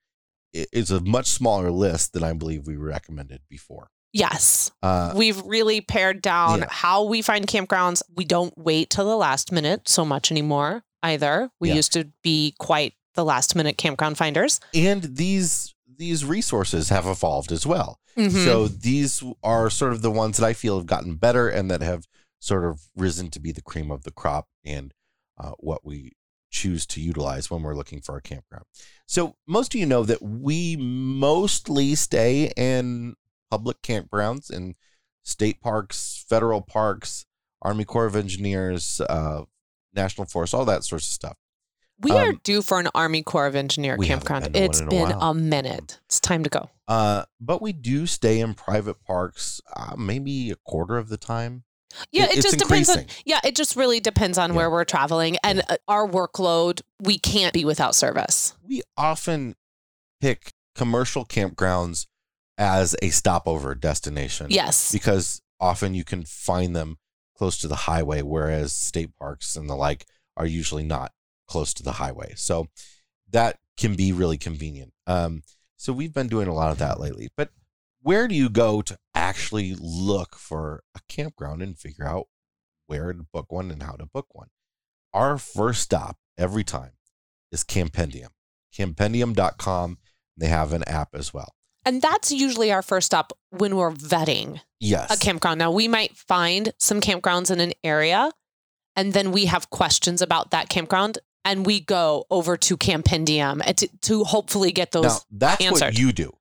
[0.54, 3.88] is a much smaller list than I believe we recommended before.
[4.12, 4.70] Yes.
[4.84, 6.68] Uh, We've really pared down yeah.
[6.70, 8.04] how we find campgrounds.
[8.16, 11.50] We don't wait till the last minute so much anymore either.
[11.60, 11.76] We yeah.
[11.76, 14.60] used to be quite the last minute campground finders.
[14.74, 18.00] And these these resources have evolved as well.
[18.18, 18.46] Mm-hmm.
[18.46, 21.82] So these are sort of the ones that I feel have gotten better and that
[21.82, 22.08] have
[22.40, 24.94] sort of risen to be the cream of the crop and
[25.38, 26.14] uh, what we
[26.50, 28.66] choose to utilize when we're looking for a campground.
[29.08, 33.16] So most of you know that we mostly stay in
[33.50, 34.76] public campgrounds in
[35.24, 37.26] state parks, federal parks,
[37.62, 39.44] Army Corps of Engineers, uh,
[39.94, 41.38] National Forest, all that sorts of stuff.
[42.00, 44.56] We um, are due for an Army Corps of Engineer campground.
[44.56, 46.00] It's been a, a, minute.
[46.06, 46.70] It's time to go.
[46.88, 51.64] Uh, but we do stay in private parks, uh, maybe a quarter of the time.
[52.12, 53.06] Yeah, it, it just depends on.
[53.26, 54.56] Yeah, it just really depends on yeah.
[54.56, 55.76] where we're traveling and yeah.
[55.76, 56.82] Uh, our workload.
[57.00, 58.56] We can't be without service.
[58.64, 59.56] We often
[60.20, 62.08] pick commercial campgrounds
[62.58, 64.48] as a stopover destination.
[64.50, 66.98] Yes, because often you can find them
[67.36, 70.06] close to the highway, whereas state parks and the like
[70.38, 71.12] are usually not
[71.48, 72.34] close to the highway.
[72.36, 72.68] So
[73.32, 74.94] that can be really convenient.
[75.08, 75.44] Um,
[75.78, 77.30] so we've been doing a lot of that lately.
[77.36, 77.50] But
[78.02, 82.28] where do you go to actually look for a campground and figure out
[82.88, 84.50] where to book one and how to book one?
[85.14, 86.92] Our first stop every time
[87.52, 88.30] is Campendium.
[88.76, 89.98] Campendium.com.
[90.36, 91.54] They have an app as well.
[91.86, 95.14] And that's usually our first stop when we're vetting yes.
[95.14, 95.60] a campground.
[95.60, 98.32] Now, we might find some campgrounds in an area,
[98.96, 103.74] and then we have questions about that campground and we go over to Campendium eh,
[103.74, 105.86] to, to hopefully get those now, that's answered.
[105.86, 106.34] what you do.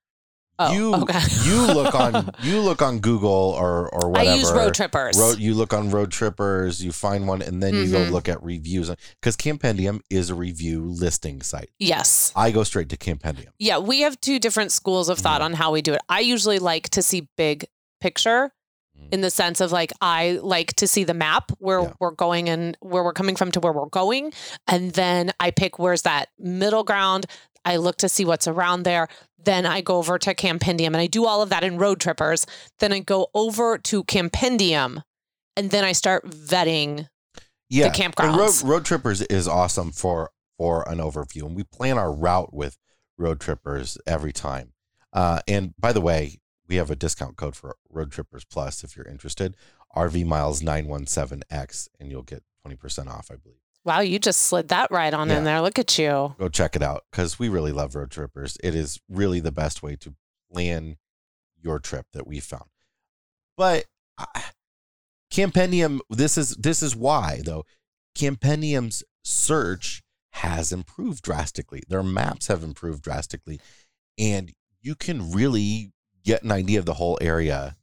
[0.70, 1.20] Oh, you okay.
[1.44, 4.30] you look on you look on Google or or whatever.
[4.30, 5.18] I use Roadtrippers.
[5.18, 7.92] Road, you look on Roadtrippers, you find one, and then you Mhm.
[7.92, 11.70] go look at reviews because Campendium is a review listing site.
[11.78, 12.32] yes.
[12.36, 13.48] I go straight to Campendium.
[13.58, 15.44] Yeah, we have two different schools of thought Mhm.
[15.46, 16.00] on how we do it.
[16.08, 17.66] I usually like to see big
[18.00, 18.52] picture
[18.98, 19.12] Mhm.
[19.12, 21.92] in the sense of like I like to see the map where Yeah.
[22.00, 24.32] we're going and where we're coming from to where we're going
[24.66, 27.26] and then I pick where's that middle ground.
[27.64, 29.08] I look to see what's around there.
[29.44, 32.46] Then I go over to Campendium and I do all of that in Roadtrippers.
[32.78, 35.02] Then I go over to Campendium
[35.56, 37.08] and then I start vetting
[37.68, 38.64] Yeah, the and road, campgrounds.
[38.68, 42.76] road Trippers is awesome for for an overview, and we plan our route with
[43.20, 44.72] Roadtrippers every time.
[45.12, 49.06] Uh, and by the way, we have a discount code for Roadtrippers Plus if you're
[49.06, 49.56] interested.
[49.96, 53.58] RV Miles nine one seven X, and you'll get twenty percent off, I believe.
[53.84, 55.38] Wow, you just slid that right on Yeah.
[55.38, 55.60] in there.
[55.60, 56.34] Look at you.
[56.38, 58.56] Go check it out because we really love Roadtrippers.
[58.62, 60.14] It is really the best way to
[60.52, 60.98] plan
[61.60, 62.70] your trip that we found.
[63.56, 63.86] But
[64.18, 64.26] uh,
[65.32, 67.64] Campendium, this is this is why though.
[68.16, 71.82] Campendium's search has improved drastically.
[71.88, 73.60] Their maps have improved drastically,
[74.18, 75.92] and you can really
[76.24, 77.76] get an idea of the whole area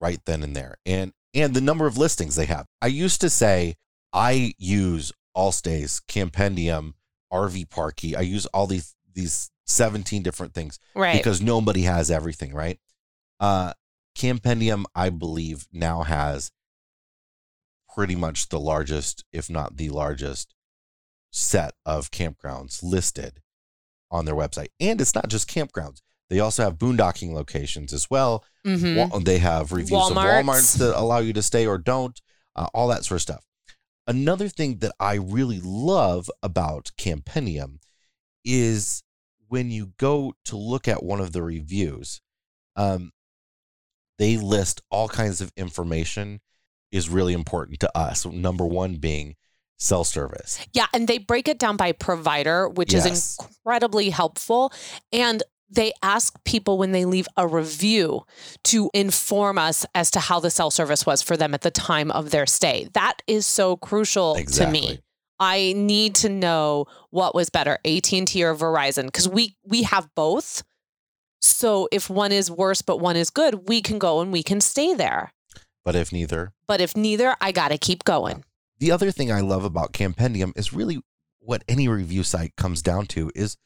[0.00, 0.76] right then and there.
[0.84, 2.66] And and the number of listings they have.
[2.82, 3.76] I used to say
[4.12, 6.92] I use Allstays, Campendium,
[7.32, 8.14] RV Parky.
[8.16, 11.16] I use all these these 17 different things Right.
[11.16, 12.78] because nobody has everything, right?
[13.40, 13.72] Uh
[14.16, 16.50] Campendium, I believe, now has
[17.94, 20.54] pretty much the largest, if not the largest,
[21.30, 23.40] set of campgrounds listed
[24.10, 24.68] on their website.
[24.80, 26.00] And it's not just campgrounds.
[26.28, 28.44] They also have boondocking locations as well.
[28.66, 29.24] Mhm.
[29.24, 30.42] They have reviews of Walmarts.
[30.44, 32.20] Walmarts that allow you to stay or don't,
[32.56, 33.44] uh, all that sort of stuff.
[34.06, 37.78] Another thing that I really love about Campendium
[38.44, 39.02] is
[39.48, 42.20] when you go to look at one of the reviews,
[42.74, 43.12] um,
[44.18, 46.40] they list all kinds of information
[46.90, 48.26] is really important to us.
[48.26, 49.36] Number one being
[49.78, 50.64] cell service.
[50.72, 53.06] Yeah, and they break it down by provider, which Yes.
[53.06, 54.72] is incredibly helpful.
[55.12, 58.24] And they ask people when they leave a review
[58.64, 62.10] to inform us as to how the cell service was for them at the time
[62.10, 62.88] of their stay.
[62.92, 65.00] That is so crucial to me.
[65.40, 70.62] I need to know what was better, AT&T or Verizon, because we we have both.
[71.40, 74.60] So if one is worse but one is good, we can go and we can
[74.60, 75.32] stay there.
[75.84, 78.44] But if neither, But if neither, I got to keep going.
[78.78, 81.00] The other thing I love about Campendium is really
[81.40, 83.56] what any review site comes down to is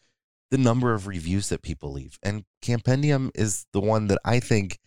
[0.51, 2.19] the number of reviews that people leave.
[2.23, 4.79] And Campendium is the one that I think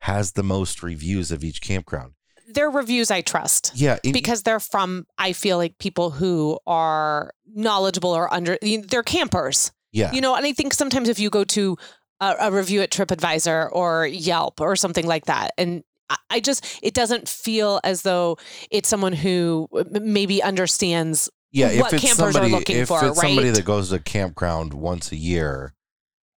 [0.00, 2.12] has the most reviews of each campground.
[2.48, 3.72] Their reviews I trust.
[3.74, 9.02] Yeah, and- because they're from i feel like people who are knowledgeable or under they're
[9.02, 11.76] campers yeah, you know and i think sometimes if you go to
[12.20, 15.82] a, a review at tripadvisor or yelp or something like that and
[16.28, 18.36] I just it doesn't feel as though
[18.70, 21.68] it's someone who maybe understands yeah.
[21.68, 25.74] If it's somebody, if for, it's somebody that goes to campground once a year,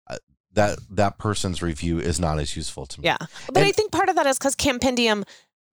[0.10, 0.18] uh,
[0.54, 3.06] that that person's review is not as useful to me.
[3.06, 3.18] yeah
[3.54, 5.24] but i think part of that is because campendium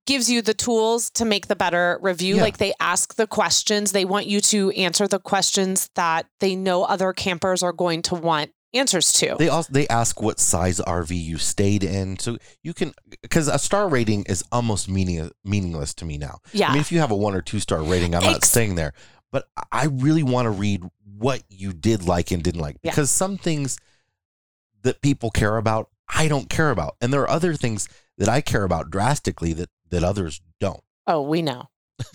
[0.07, 2.43] gives you the tools to make the better review Yeah.
[2.43, 6.85] like they ask the questions they want you to answer the questions that they know
[6.85, 11.11] other campers are going to want answers to They also they ask what size RV
[11.11, 16.05] you stayed in, so you can because a star rating is almost meaning meaningless to
[16.05, 16.39] me now.
[16.53, 18.75] yeah I mean, if you have a one or two star rating, I'm not staying
[18.77, 18.93] there.
[19.31, 20.83] But I really want to read
[21.19, 22.93] what you did like and didn't like Yeah.
[22.93, 23.79] because some things
[24.83, 28.41] that people care about, I don't care about, and there are other things that I
[28.41, 30.83] care about drastically that that others don't.
[31.07, 31.69] Oh, we know.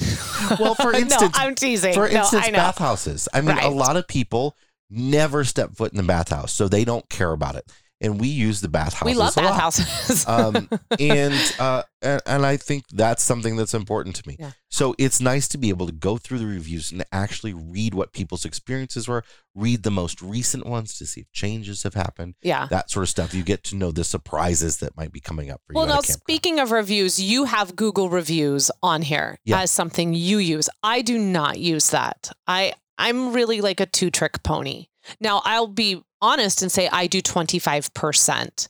[0.60, 1.94] Well, for no, instance, I'm teasing.
[1.94, 3.30] For no, instance, I bathhouses.
[3.34, 4.58] I mean, a lot of people
[4.90, 7.72] never step foot in the bathhouse, so they don't care about it,
[8.04, 9.06] and we use the bathhouses.
[9.06, 10.28] we love bathhouses.
[10.28, 14.36] um, and uh, and, and I think that's something that's important to me.
[14.40, 14.52] Yeah.
[14.70, 18.12] So it's nice to be able to go through the reviews and actually read what
[18.12, 19.24] people's experiences were,
[19.56, 22.68] read the most recent ones to see if changes have happened, yeah.
[22.70, 23.34] that sort of stuff.
[23.34, 25.90] You get to know the surprises that might be coming up for Well, you.
[25.90, 29.62] Well, now speaking of reviews, you have Google reviews on here Yeah.
[29.62, 30.70] as something you use.
[30.82, 32.32] I do not use that.
[32.48, 34.88] I I'm really like a two trick pony.
[35.20, 38.68] Now I'll be honest and say I do 25%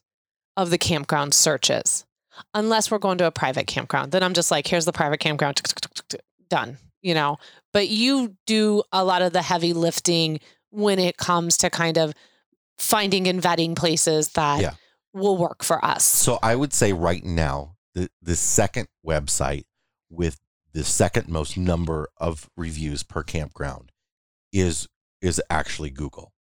[0.58, 2.06] of the campground searches.
[2.56, 4.12] Unless we're going to a private campground.
[4.12, 5.62] Then I'm just like, here's the private campground.
[6.50, 6.78] Done.
[7.04, 7.38] You know.
[7.72, 10.40] But you do a lot of the heavy lifting
[10.72, 12.14] when it comes to kind of
[12.80, 14.74] finding and vetting places that Yeah.
[15.14, 16.04] will work for us.
[16.04, 19.66] So I would say right now, the the second website
[20.10, 20.40] with
[20.72, 23.92] the second most number of reviews per campground
[24.52, 24.88] is
[25.22, 26.33] is actually Google.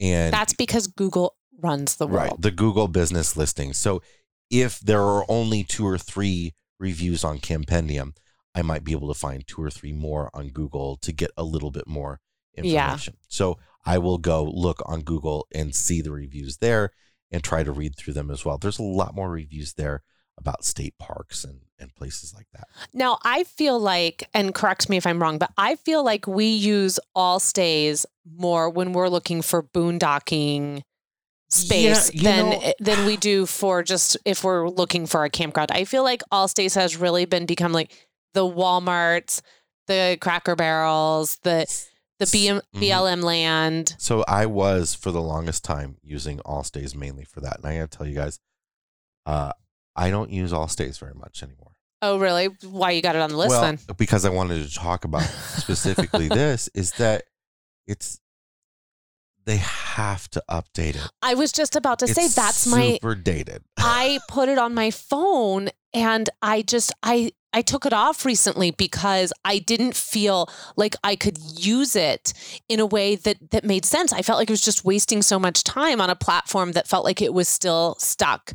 [0.00, 2.30] And That's because Google runs the world.
[2.30, 2.40] Right.
[2.40, 3.72] The Google business listing.
[3.72, 4.02] So
[4.50, 8.16] if there are only two or three reviews on Campendium,
[8.54, 11.44] I might be able to find two or three more on Google to get a
[11.44, 12.20] little bit more
[12.56, 13.14] information.
[13.16, 13.26] Yeah.
[13.28, 16.90] So I will go look on Google and see the reviews there
[17.30, 18.58] and try to read through them as well.
[18.58, 20.02] There's a lot more reviews there
[20.36, 22.68] about state parks and, and places like that.
[22.92, 26.46] Now, I feel like, and correct me if I'm wrong, but I feel like we
[26.46, 28.04] use AllStays
[28.36, 30.82] more when we're looking for boondocking
[31.50, 35.70] space yeah, than know, than we do for just if we're looking for a campground.
[35.70, 37.92] I feel like AllStays has really been become like
[38.34, 39.40] the Walmarts,
[39.86, 41.66] the Cracker Barrels, the
[42.18, 43.22] the BM, BLM mm-hmm.
[43.22, 43.96] land.
[43.98, 47.58] So I was for the longest time using AllStays mainly for that.
[47.58, 48.40] And I gotta tell you guys,
[49.24, 49.52] uh,
[49.98, 51.72] I don't use AllStays very much anymore.
[52.00, 52.46] Oh, really?
[52.62, 53.78] Why you got it on the list well, then?
[53.96, 55.22] Because I wanted to talk about
[55.56, 57.24] specifically this is that
[57.88, 58.20] it's
[59.44, 61.10] they have to update it.
[61.22, 63.64] I was just about to it's say that's my super dated.
[63.76, 68.70] I put it on my phone and I just I I took it off recently
[68.70, 72.34] because I didn't feel like I could use it
[72.68, 74.12] in a way that that made sense.
[74.12, 77.04] I felt like it was just wasting so much time on a platform that felt
[77.04, 78.52] like it was still stuck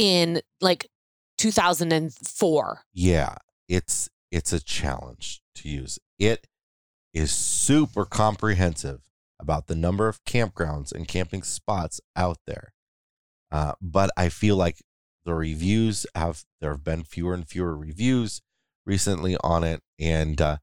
[0.00, 0.88] in like
[1.36, 2.80] 2004.
[2.94, 3.34] Yeah,
[3.68, 5.98] it's it's a challenge to use.
[6.18, 6.46] It
[7.12, 12.72] is super comprehensive about the number of campgrounds and camping spots out there.
[13.52, 14.82] Uh, but I feel like
[15.26, 18.40] the reviews have there have been fewer and fewer reviews
[18.86, 20.56] recently on it, and uh,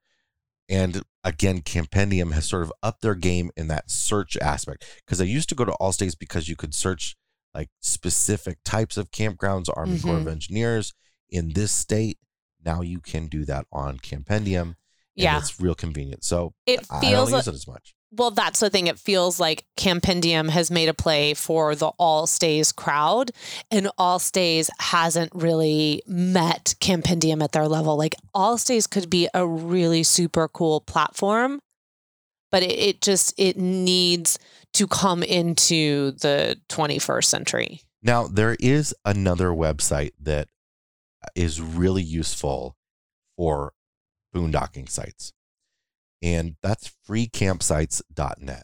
[0.68, 4.84] and again, Campendium has sort of upped their game in that search aspect.
[5.06, 7.16] Because I used to go to AllStays because you could search
[7.54, 10.08] like specific types of campgrounds, Army mm-hmm.
[10.08, 10.30] Corps of mm-hmm.
[10.30, 10.94] Engineers
[11.30, 12.18] in this state.
[12.66, 14.76] Now you can do that on Campendium.
[15.16, 16.24] yeah, it's real convenient.
[16.24, 18.88] So it feels I don't use it as much well, that's the thing.
[18.88, 23.32] It feels like Campendium has made a play for the AllStays crowd,
[23.70, 27.98] and AllStays hasn't really met Campendium at their level.
[27.98, 31.60] Like AllStays could be a really super cool platform,
[32.52, 34.40] but it, it just it needs
[34.74, 37.82] to come into the 21st century.
[38.02, 40.48] Now there is another website that
[41.24, 42.76] uh, is really useful
[43.36, 43.74] for
[44.36, 45.34] boondocking sites
[46.22, 48.64] and that's freecampsites.net.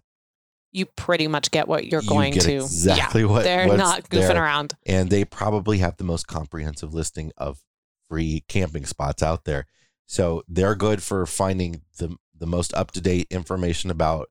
[0.71, 2.55] You pretty much get what you're going you to.
[2.55, 4.43] Exactly yeah, what they're not goofing there.
[4.43, 4.73] around.
[4.87, 7.59] And they probably have the most comprehensive listing of
[8.09, 9.67] free camping spots out there.
[10.07, 14.29] So they're good for finding the the most up to date information about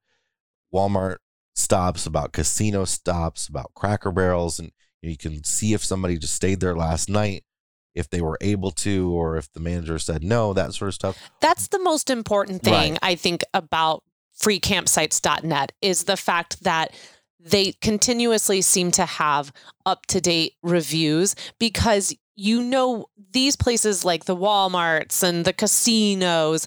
[0.73, 1.17] Walmart
[1.55, 4.71] stops, about casino stops, about Cracker Barrels, and
[5.01, 7.45] you can see if somebody just stayed there last night
[7.95, 11.31] if they were able to or if the manager said no, that sort of stuff.
[11.41, 12.99] That's the most important thing right.
[13.03, 14.03] I think about
[14.39, 16.95] freecampsites.net is the fact that
[17.41, 19.55] they continuously seem to have
[19.87, 26.67] up to date reviews because you know these places like the Walmarts and the casinos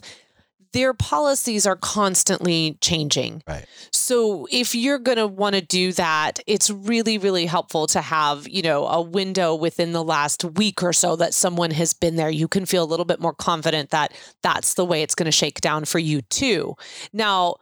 [0.76, 3.42] their policies are constantly changing.
[3.48, 3.64] Right.
[3.92, 8.46] So if you're going to want to do that, it's really really helpful to have,
[8.46, 12.28] you know, a window within the last week or so that someone has been there.
[12.28, 14.12] You can feel a little bit more confident that
[14.42, 16.74] that's the way it's going to shake down for you too.
[17.10, 17.56] Now,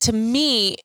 [0.00, 0.76] to me,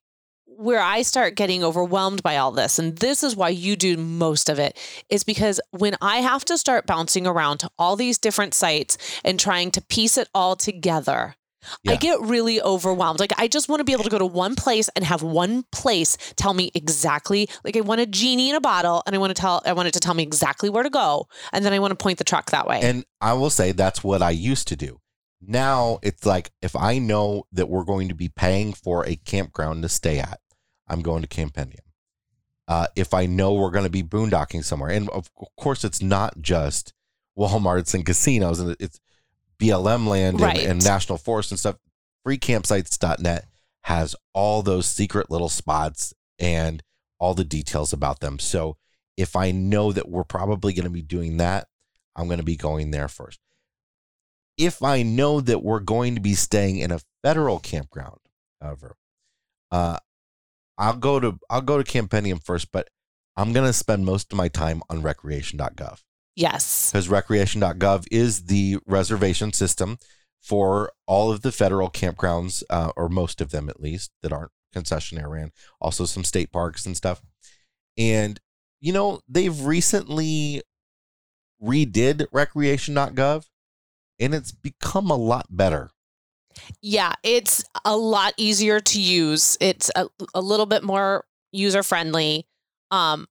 [0.45, 4.47] where I start getting overwhelmed by all this, and this is why you do most
[4.47, 4.77] of it,
[5.10, 9.38] is because when I have to start bouncing around to all these different sites and
[9.38, 11.36] trying to piece it all together,
[11.84, 11.93] yeah.
[11.93, 13.19] I get really overwhelmed.
[13.19, 15.63] Like I just want to be able to go to one place and have one
[15.71, 19.36] place tell me exactly like I want a genie in a bottle and I want
[19.36, 21.80] to tell I want it to tell me exactly where to go and then I
[21.80, 22.80] want to point the truck that way.
[22.82, 24.99] And I will say that's what I used to do.
[25.41, 29.84] Now it's like if I know that we're going to be paying for a campground
[29.84, 30.39] to stay at,
[30.88, 31.80] I'm going to Campendium.
[32.67, 36.41] Uh, if I know we're going to be boondocking somewhere, and of course it's not
[36.41, 36.93] just
[37.38, 38.99] WalMarts and casinos, and it's
[39.61, 40.57] BLM land right.
[40.57, 41.77] and, and national forest and stuff,
[42.25, 43.45] freecampsites.net
[43.83, 46.83] has all those secret little spots and
[47.19, 48.37] all the details about them.
[48.39, 48.77] So
[49.15, 51.67] if I know that we're probably going to be doing that,
[52.15, 53.39] I'm going to be going there first.
[54.57, 58.19] If I know that we're going to be staying in a federal campground,
[58.62, 58.95] however,
[59.71, 59.97] uh,
[60.77, 62.89] I'll go to I'll go to Campendium first, but
[63.35, 66.01] I'm going to spend most of my time on recreation.gov.
[66.38, 66.92] Yes.
[66.92, 69.98] Because recreation.gov is the reservation system
[70.40, 74.52] for all of the federal campgrounds, uh, or most of them at least, that aren't
[74.73, 75.52] concessionaire ran.
[75.81, 77.23] Also, some state parks and stuff.
[77.98, 78.40] And,
[78.79, 80.62] you know, they've recently
[81.62, 83.48] redid recreation.gov
[84.19, 85.90] and it's become a lot better.
[86.83, 89.58] Yeah, it's a lot easier to use.
[89.60, 92.46] It's a, a little bit more user friendly.
[92.92, 93.27] Um,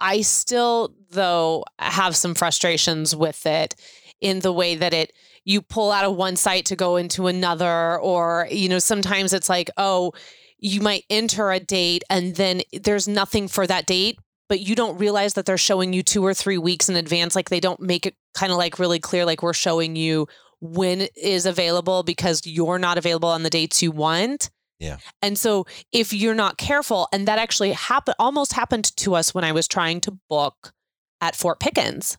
[0.00, 3.74] I still, though, have some frustrations with it
[4.20, 5.12] in the way that it
[5.44, 9.48] you pull out of one site to go into another, or you know, sometimes it's
[9.48, 10.12] like, oh,
[10.58, 14.98] you might enter a date and then there's nothing for that date, but you don't
[14.98, 17.34] realize that they're showing you two or three weeks in advance.
[17.34, 20.28] Like they don't make it kind of like really clear, like we're showing you
[20.60, 24.50] when is available because you're not available on the dates you want.
[24.80, 24.96] Yeah.
[25.22, 29.44] And so if you're not careful, and that actually happened almost happened to us when
[29.44, 30.72] I was trying to book
[31.20, 32.18] at Fort Pickens.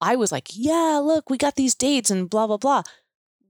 [0.00, 2.84] I was like, yeah, look, we got these dates and blah, blah, blah.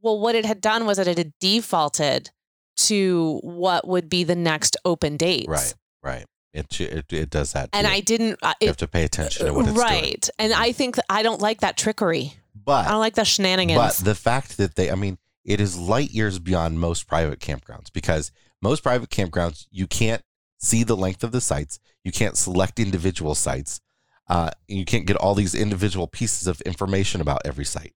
[0.02, 2.30] Well, what it had done was that it had defaulted
[2.76, 5.46] to what would be the next open dates.
[5.48, 6.26] Right, right.
[6.52, 7.68] It it, it does that.
[7.72, 8.38] And I didn't.
[8.42, 10.02] Uh, you have to pay attention to what it's right.
[10.02, 10.32] doing.
[10.38, 12.34] And I think I don't like that trickery.
[12.54, 13.78] But I don't like the shenanigans.
[13.78, 17.92] But the fact that they, I mean, it is light years beyond most private campgrounds
[17.92, 18.32] because
[18.62, 20.22] most private campgrounds you can't
[20.58, 23.80] see the length of the sites, you can't select individual sites,
[24.28, 27.94] uh, you can't get all these individual pieces of information about every site.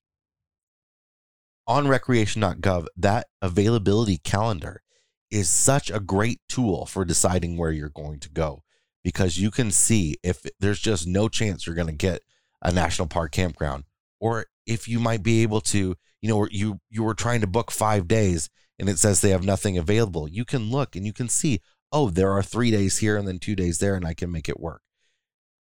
[1.66, 4.82] On recreation.gov, that availability calendar
[5.30, 8.62] is such a great tool for deciding where you're going to go
[9.02, 12.22] because you can see if there's just no chance you're going to get
[12.62, 13.84] a national park campground
[14.20, 17.70] or if you might be able to you know you you were trying to book
[17.70, 18.48] 5 days
[18.78, 20.26] and it says they have nothing available.
[20.26, 21.60] You can look and you can see
[21.92, 24.48] oh there are 3 days here and then 2 days there and I can make
[24.48, 24.80] it work.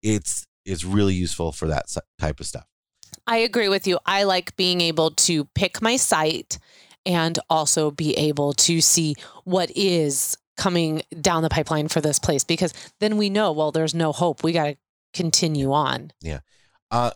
[0.02, 1.88] It's it's really useful for that
[2.18, 2.66] type of stuff.
[3.28, 4.00] I agree with you.
[4.06, 6.60] I like being able to pick my site
[7.06, 12.46] and also be able to see what is coming down the pipeline for this place
[12.46, 14.46] because then we know well there's no hope.
[14.46, 14.78] We got to
[15.14, 16.14] continue on.
[16.22, 16.40] Yeah.
[16.90, 17.12] Uh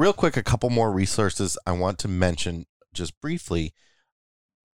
[0.00, 3.72] real quick a couple more resources i want to mention just briefly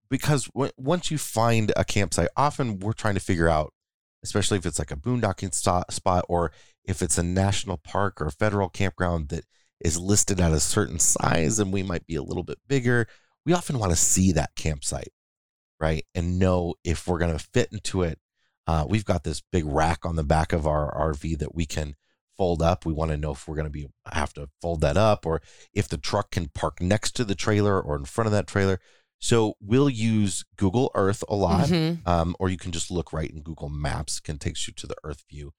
[0.09, 3.73] because w- once you find a campsite often we're trying to figure out
[4.23, 6.53] especially if it's like a boondocking spot or
[6.85, 9.45] if it's a national park or a federal campground that
[9.81, 13.07] is listed at a certain size and we might be a little bit bigger
[13.47, 15.13] we often want to see that campsite,
[15.81, 16.05] right?
[16.15, 18.19] And know if we're going to fit into it.
[18.67, 21.95] Uh, we've got this big rack on the back of our RV that we can
[22.37, 22.85] fold up.
[22.85, 25.41] We want to know if we're going to be have to fold that up or
[25.73, 28.81] if the truck can park next to the trailer or in front of that trailer.
[29.19, 32.07] So we'll use Google Earth a lot, mm-hmm.
[32.09, 34.21] um, or you can just look right in Google Maps.
[34.21, 35.53] Can takes you to the Earth view,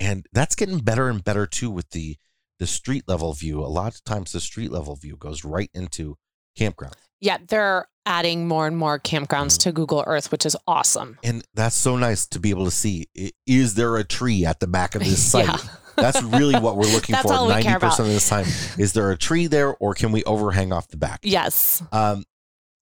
[0.00, 2.16] and that's getting better and better too with the
[2.58, 3.60] the street level view.
[3.60, 6.16] A lot of times the street level view goes right into
[6.56, 6.96] campground.
[7.20, 11.18] Yeah, they're adding more and more campgrounds to Google Earth, which is awesome.
[11.22, 13.06] And that's so nice to be able to see.
[13.46, 15.46] Is there a tree at the back of this site?
[15.46, 15.56] yeah.
[15.96, 18.46] That's really what we're looking for 90% of this time.
[18.78, 21.20] Is there a tree there or can we overhang off the back?
[21.22, 21.82] Yes.
[21.92, 22.24] Um,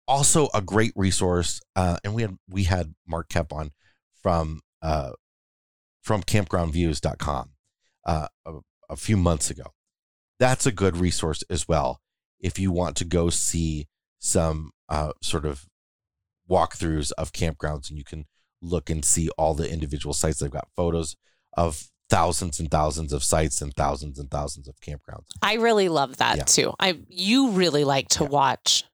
[0.07, 1.61] also a great resource.
[1.77, 3.71] Uh, and we had, we had Mark Koep on
[4.23, 5.13] from, uh,
[6.03, 7.51] from campgroundviews.com,
[8.07, 8.53] uh, a,
[8.89, 9.73] a few months ago.
[10.39, 12.01] That's a good resource as well.
[12.41, 13.87] If you want to go see
[14.19, 15.67] some uh, sort of
[16.49, 18.27] walkthroughs of campgrounds, and you can
[18.61, 20.39] look and see all the individual sites.
[20.39, 21.17] They've got photos
[21.57, 25.31] of thousands and thousands of sites and thousands and thousands of campgrounds.
[25.41, 26.45] I really love that yeah.
[26.45, 26.75] too.
[26.79, 28.29] I you really like to yeah.
[28.29, 28.85] watch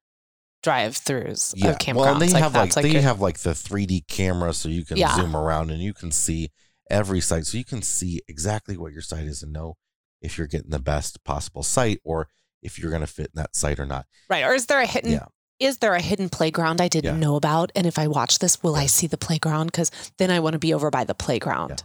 [0.62, 1.70] drive-throughs yeah.
[1.70, 1.96] of campgrounds.
[1.96, 4.84] Well, and they like have like, like they have like the 3D camera, so you
[4.84, 5.16] can yeah.
[5.16, 6.50] zoom around and you can see
[6.88, 9.76] every site, so you can see exactly what your site is and know
[10.22, 12.28] if you're getting the best possible site or
[12.62, 14.06] if you're going to fit in that site or not.
[14.30, 14.44] Right.
[14.44, 15.26] Or is there a hidden yeah.
[15.58, 17.20] is there a hidden playground I didn't yeah.
[17.20, 18.76] know about and if I watch this will.
[18.76, 21.82] I see the playground cuz then I want to be over by the playground.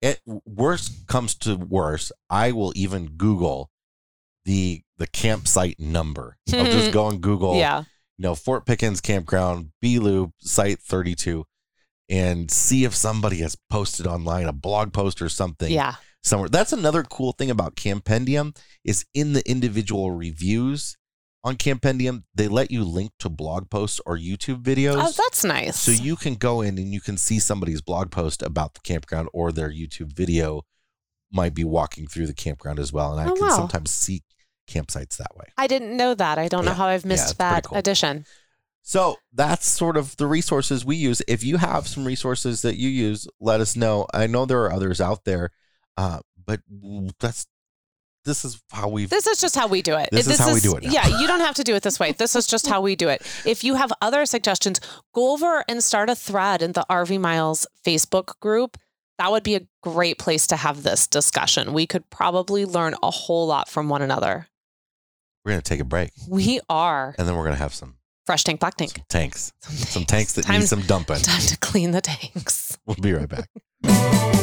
[0.00, 3.70] It worst comes to worse, I will even Google
[4.44, 6.36] the the campsite number.
[6.52, 7.80] I'll just go and Google yeah.
[7.80, 11.44] you know Fort Pickens campground B loop site 32
[12.08, 15.70] and see if somebody has posted online a blog post or something.
[15.70, 15.96] Yeah
[16.28, 16.48] somewhere.
[16.48, 20.96] That's another cool thing about Campendium is in the individual reviews
[21.44, 24.96] on Campendium, they let you link to blog posts or YouTube videos.
[24.96, 25.78] Oh, that's nice.
[25.78, 29.28] So you can go in and you can see somebody's blog post about the campground
[29.32, 30.62] or their YouTube video
[31.30, 33.12] might be walking through the campground as well.
[33.12, 33.56] And I oh, can wow.
[33.56, 34.22] sometimes see
[34.68, 35.46] campsites that way.
[35.56, 36.38] I didn't know that.
[36.38, 36.70] I don't yeah.
[36.70, 37.78] know how I've missed yeah, that cool.
[37.78, 38.26] addition.
[38.82, 41.22] So that's sort of the resources we use.
[41.28, 44.06] If you have some resources that you use, let us know.
[44.12, 45.50] I know there are others out there
[45.98, 46.60] uh, but
[47.18, 47.46] that's
[48.28, 50.08] this is how we this is just how we do it.
[50.12, 50.92] This, this is how is, we do it now.
[50.92, 52.12] yeah you don't have to do it this way.
[52.12, 53.22] This is just how we do it.
[53.44, 54.80] If you have other suggestions
[55.14, 58.76] go over and start a thread in the rv miles facebook group.
[59.18, 61.72] That would be a great place to have this discussion.
[61.72, 64.46] We could probably learn a whole lot from one another.
[65.44, 66.12] We're going to take a break.
[66.28, 67.16] We are.
[67.18, 68.92] And then we're going to have some fresh tank black tank.
[68.92, 69.52] some tanks.
[69.60, 70.32] Some tanks, some tanks.
[70.34, 71.16] that time, need some dumping.
[71.22, 72.78] Time to clean the tanks.
[72.86, 73.48] We'll be right back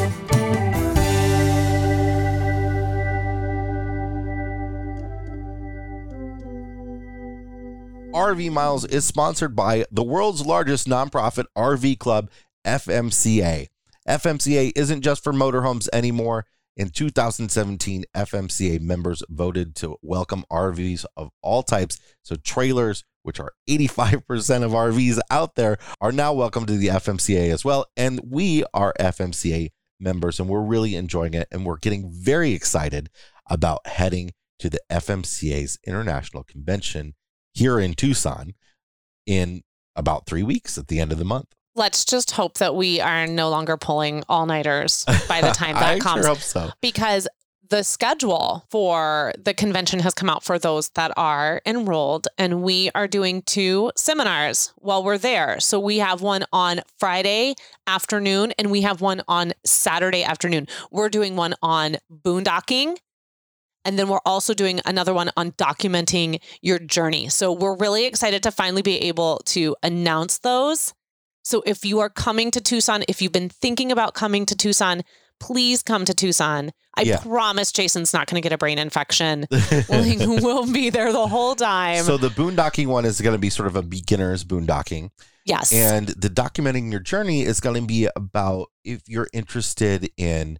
[8.15, 12.29] RV Miles is sponsored by the world's largest nonprofit RV club,
[12.65, 13.67] FMCA.
[14.07, 16.45] FMCA isn't just for motorhomes anymore.
[16.77, 21.99] In 2017, FMCA members voted to welcome RVs of all types.
[22.23, 27.51] So, trailers, which are 85% of RVs out there, are now welcome to the FMCA
[27.51, 27.85] as well.
[27.97, 31.49] And we are FMCA members, and we're really enjoying it.
[31.51, 33.09] And we're getting very excited
[33.49, 37.13] about heading to the FMCA's International Convention
[37.55, 38.53] here in Tucson
[39.25, 39.63] in
[39.95, 41.47] about three weeks at the end of the month.
[41.73, 45.95] Let's just hope that we are no longer pulling all nighters by the time that
[45.95, 46.21] I comes.
[46.25, 46.71] Sure hope so.
[46.81, 47.27] Because
[47.69, 52.91] the schedule for the convention has come out for those that are enrolled, and we
[52.93, 55.59] are doing two seminars while we're there.
[55.59, 57.55] So we have one on Friday
[57.87, 60.67] afternoon, and we have one on Saturday afternoon.
[60.91, 62.97] We're doing one on boondocking
[63.85, 67.29] and then we're also doing another one on documenting your journey.
[67.29, 70.93] So we're really excited to finally be able to announce those.
[71.43, 75.03] So if you are coming to Tucson, if you've been thinking about coming to Tucson,
[75.39, 76.71] please come to Tucson.
[76.97, 77.17] I yeah.
[77.19, 79.45] promise Jason's not going to get a brain infection.
[79.51, 82.03] like, we'll be there the whole time.
[82.03, 85.09] So the boondocking one is going to be sort of a beginner's boondocking.
[85.45, 85.71] Yes.
[85.71, 90.57] And the documenting your journey is going to be about if you're interested in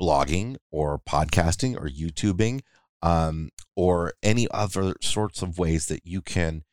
[0.00, 2.60] blogging or podcasting or YouTubing
[3.02, 6.64] um, or any other sorts of ways that you can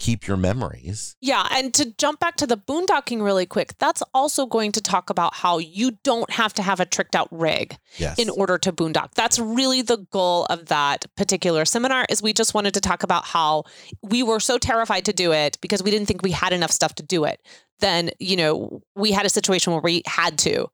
[0.00, 1.14] keep your memories.
[1.20, 1.46] Yeah.
[1.50, 5.34] And to jump back to the boondocking really quick, that's also going to talk about
[5.34, 8.18] how you don't have to have a tricked out rig yes.
[8.18, 9.12] in order to boondock.
[9.14, 13.26] That's really the goal of that particular seminar is we just wanted to talk about
[13.26, 13.64] how
[14.02, 16.94] we were so terrified to do it because we didn't think we had enough stuff
[16.94, 17.46] to do it.
[17.80, 20.66] Then, you know, we had a situation where we had to.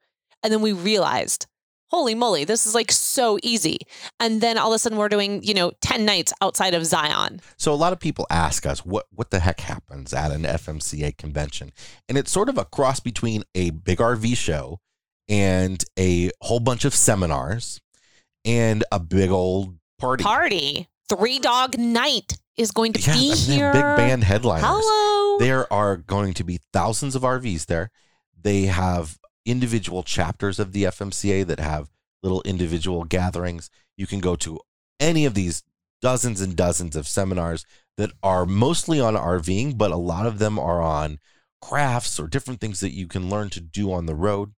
[0.45, 1.47] And then we realized
[1.89, 3.79] holy moly, this is like so easy.
[4.21, 7.41] And then all of a sudden we're doing, you know, 10 nights outside of Zion.
[7.57, 11.17] So a lot of people ask us what what the heck happens at an FMCA
[11.17, 11.73] convention?
[12.09, 14.81] And it's sort of a cross between a big RV show
[15.29, 17.81] and a whole bunch of seminars
[18.45, 20.25] and a big old party.
[20.25, 20.89] Party.
[21.09, 23.73] Three dog night is going to yeah, be here.
[23.73, 24.65] Big band headliners.
[24.67, 25.39] Hello.
[25.39, 27.91] There are going to be thousands of RVs there.
[28.41, 31.91] They have individual chapters of the FMCA that have
[32.23, 33.71] little individual gatherings.
[33.97, 34.61] You can go to
[35.01, 35.63] any of these
[36.03, 37.65] dozens and dozens of seminars
[37.97, 41.19] that are mostly on RVing, but a lot of them are on
[41.63, 44.53] crafts or different things that you can learn to do on the road.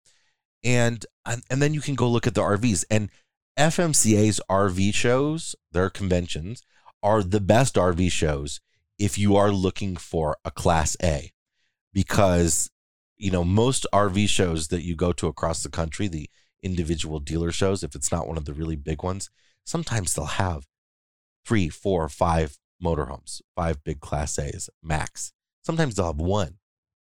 [0.63, 3.09] And and then you can go look at the RVs and
[3.57, 6.63] FMCA's RV shows, their conventions
[7.03, 8.59] are the best RV shows
[8.97, 11.31] if you are looking for a class A
[11.93, 12.69] because
[13.19, 16.29] you know, most RV shows that you go to across the country, the
[16.63, 19.29] individual dealer shows, if it's not one of the really big ones,
[19.65, 20.65] sometimes they'll have
[21.45, 25.33] three, four, five motorhomes, five big class A's max.
[25.63, 26.55] Sometimes they'll have one.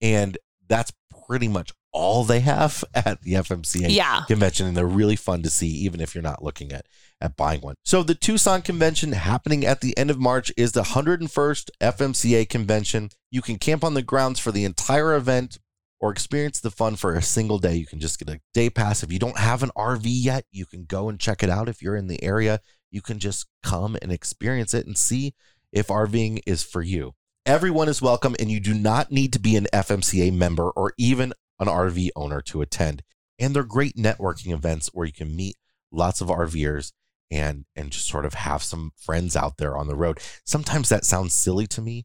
[0.02, 0.38] And
[0.68, 0.92] that's
[1.28, 4.24] pretty much all they have at the FMCA yeah.
[4.28, 4.68] convention.
[4.68, 6.86] And they're really fun to see, even if you're not looking at,
[7.20, 7.76] at buying one.
[7.84, 13.10] So the Tucson convention happening at the end of March is the 101st FMCA convention.
[13.32, 15.58] You can camp on the grounds for the entire event
[16.04, 17.76] or experience the fun for a single day.
[17.76, 19.04] You can just get a day pass.
[19.04, 21.70] If you don't have an RV yet, you can go and check it out.
[21.70, 22.60] If you're in the area,
[22.92, 25.34] you can just come and experience it and see
[25.72, 27.14] if RVing is for you.
[27.46, 31.32] Everyone is welcome, and you do not need to be an FMCA member or even
[31.58, 33.02] an RV owner to attend.
[33.40, 35.56] And they're great networking events where you can meet
[35.90, 36.92] lots of RVers
[37.32, 40.20] and and just sort of have some friends out there on the road.
[40.44, 42.04] Sometimes that sounds silly to me,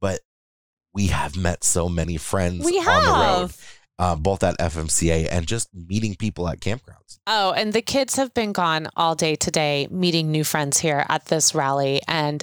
[0.00, 0.20] but
[0.94, 3.04] we have met so many friends we on have.
[3.04, 3.50] the road.
[3.96, 7.20] Uh, both at FMCA and just meeting people at campgrounds.
[7.28, 11.26] Oh, and the kids have been gone all day today, meeting new friends here at
[11.26, 12.00] this rally.
[12.08, 12.42] And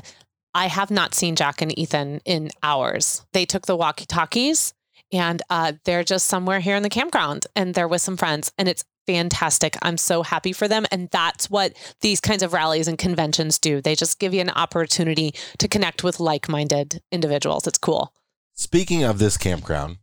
[0.54, 3.26] I have not seen Jack and Ethan in hours.
[3.34, 4.74] They took the walkie talkies
[5.12, 8.54] and uh, they're just somewhere here in the campground and they're with some friends.
[8.58, 9.76] And it's fantastic.
[9.82, 10.86] I'm so happy for them.
[10.90, 13.82] And that's what these kinds of rallies and conventions do.
[13.82, 17.68] They just give you an opportunity to connect with like minded individuals.
[17.68, 18.14] It's cool.
[18.54, 19.98] Speaking of this campground,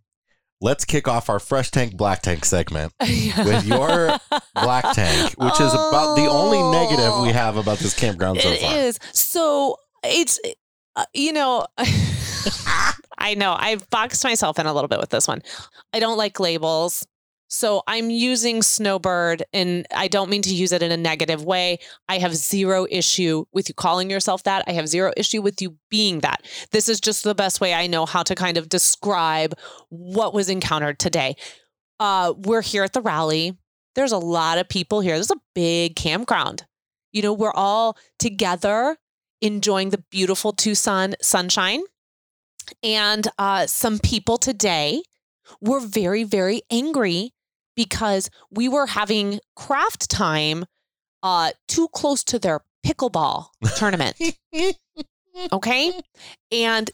[0.61, 4.17] let's kick off our fresh tank black tank segment with your
[4.55, 8.61] black tank, which is about the only negative we have about this campground so it
[8.61, 8.75] far.
[8.75, 8.99] It is.
[9.13, 10.41] So it's,
[10.97, 11.67] uh, you know,
[13.19, 15.43] I know I've boxed myself in a little bit with this one.
[15.93, 17.07] I don't like labels.
[17.49, 21.79] So I'm using Snowbird and I don't mean to use it in a negative way.
[22.09, 24.65] I have zero issue with you calling yourself that.
[24.67, 26.47] I have zero issue with you being that.
[26.73, 29.55] This is just the best way I know how to kind of describe
[29.89, 31.37] what was encountered today.
[31.99, 33.57] Uh, we're here at the rally.
[33.95, 35.15] There's a lot of people here.
[35.15, 36.67] There's a big campground.
[37.13, 38.99] You know, we're all together
[39.41, 41.83] enjoying the beautiful Tucson sunshine
[42.83, 45.03] And uh, some people today
[45.61, 47.33] were very, very angry
[47.79, 50.65] because we were having craft time
[51.23, 54.21] uh, too close to their pickleball tournament.
[55.53, 55.93] okay.
[56.51, 56.91] And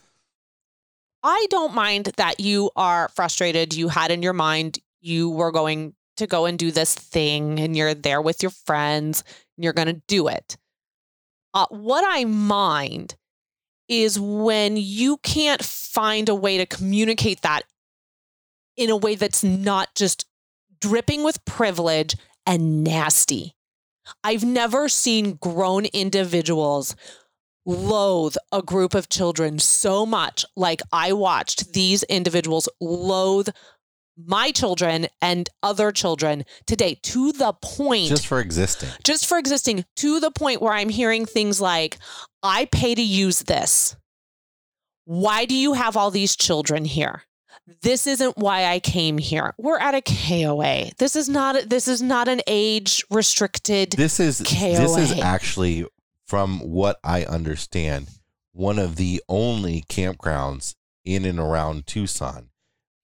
[1.23, 3.73] I don't mind that you are frustrated.
[3.73, 7.75] You had in your mind you were going to go and do this thing and
[7.75, 9.23] you're there with your friends
[9.57, 10.55] and you're going to do it.
[11.55, 13.15] Uh, what I mind
[13.87, 17.63] is when you can't find a way to communicate that
[18.77, 20.27] in a way that's not just
[20.79, 22.15] dripping with privilege
[22.45, 23.55] and nasty.
[24.23, 26.95] I've never seen grown individuals
[27.65, 33.49] loathe a group of children so much like I watched these individuals loathe
[34.17, 38.89] my children and other children today to the point just for existing.
[39.03, 41.97] just for existing to the point where i'm hearing things like
[42.41, 43.95] i pay to use this.
[45.03, 47.23] Why do you have all these children here
[47.81, 49.53] this isn't why I came here.
[49.57, 50.91] We're at a KOA.
[50.97, 54.77] This is not this is not an age restricted This is KOA.
[54.77, 55.85] this is actually
[56.25, 58.09] from what I understand
[58.51, 62.49] one of the only campgrounds in and around Tucson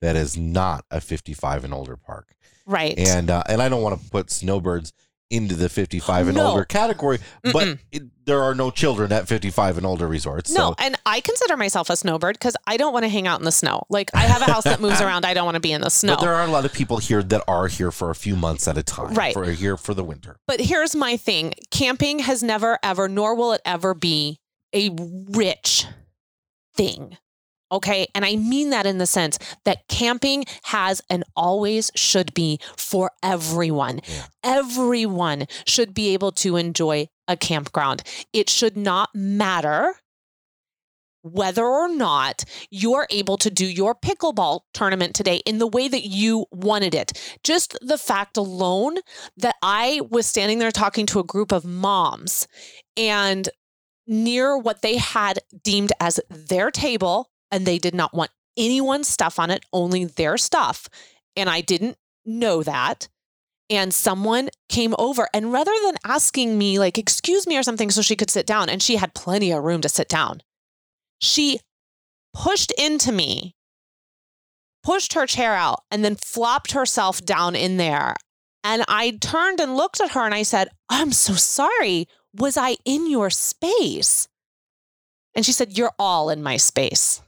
[0.01, 2.34] that is not a 55 and older park.
[2.66, 2.97] Right.
[2.97, 4.93] And uh, and I don't want to put snowbirds
[5.32, 6.47] into the 55 and no.
[6.47, 7.19] older category,
[7.51, 10.51] but it, there are no children at 55 and older resorts.
[10.51, 10.75] No, so.
[10.79, 13.51] and I consider myself a snowbird because I don't want to hang out in the
[13.51, 13.84] snow.
[13.89, 15.25] Like I have a house that moves around.
[15.25, 16.15] I don't want to be in the snow.
[16.15, 18.67] But there are a lot of people here that are here for a few months
[18.67, 19.13] at a time.
[19.13, 19.34] Right.
[19.34, 20.38] For here for the winter.
[20.47, 24.39] But here's my thing camping has never, ever, nor will it ever be
[24.73, 24.89] a
[25.29, 25.86] rich
[26.75, 27.17] thing.
[27.72, 28.07] Okay.
[28.13, 33.11] And I mean that in the sense that camping has and always should be for
[33.24, 34.01] everyone.
[34.07, 34.26] Yeah.
[34.43, 38.03] Everyone should be able to enjoy a campground.
[38.34, 39.95] It should not matter
[41.24, 46.05] whether or not you're able to do your pickleball tournament today in the way that
[46.05, 47.13] you wanted it.
[47.43, 48.97] Just the fact alone
[49.38, 52.47] that I was standing there talking to a group of moms
[52.97, 53.47] and
[54.07, 59.39] near what they had deemed as their table and they did not want anyone's stuff
[59.39, 60.88] on it, only their stuff.
[61.36, 63.08] And I didn't know that.
[63.70, 68.02] And someone came over, and rather than asking me, like, excuse me or something, so
[68.02, 70.41] she could sit down, and she had plenty of room to sit down,
[71.20, 71.60] she
[72.34, 73.56] pushed into me,
[74.84, 78.16] pushed her chair out, and then flopped herself down in there.
[78.64, 82.08] And I turned and looked at her and I said, I'm so sorry.
[82.34, 84.28] Was I in your space?
[85.34, 87.22] And she said, You're all in my space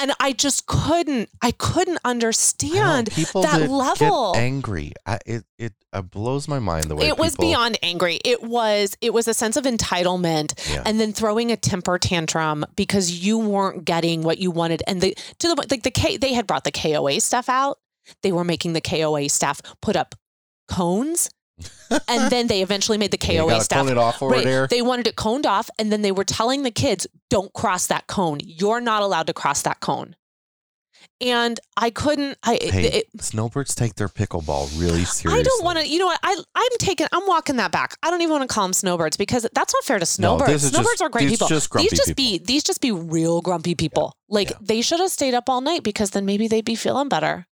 [0.00, 1.28] and I just couldn't.
[1.42, 4.34] I couldn't understand people that, that level.
[4.34, 4.92] angry.
[5.06, 8.18] I, it it uh, blows my mind the way it was beyond angry.
[8.24, 10.82] It was it was a sense of entitlement, yeah.
[10.86, 14.82] and then throwing a temper tantrum because you weren't getting what you wanted.
[14.86, 17.78] And the to the like the K they had brought the KOA stuff out.
[18.22, 20.14] They were making the KOA staff put up
[20.68, 21.28] cones
[22.08, 23.80] and then they eventually made the KOA staff.
[23.80, 24.44] Cone it off over right.
[24.44, 24.66] there.
[24.66, 28.06] They wanted it coned off, and then they were telling the kids, "Don't cross that
[28.06, 28.38] cone.
[28.42, 30.16] You're not allowed to cross that cone."
[31.22, 32.38] And I couldn't.
[32.42, 35.38] I hey, it, snowbirds take their pickleball really seriously.
[35.38, 35.86] I don't want to.
[35.86, 36.18] You know what?
[36.22, 37.08] I I'm taking.
[37.12, 37.96] I'm walking that back.
[38.02, 40.64] I don't even want to call them snowbirds because that's not fair to snowbirds.
[40.64, 41.48] No, snowbirds just, are great people.
[41.48, 42.24] Just these just people.
[42.24, 44.14] be these just be real grumpy people.
[44.28, 44.34] Yeah.
[44.34, 44.56] Like yeah.
[44.62, 47.46] they should have stayed up all night because then maybe they'd be feeling better.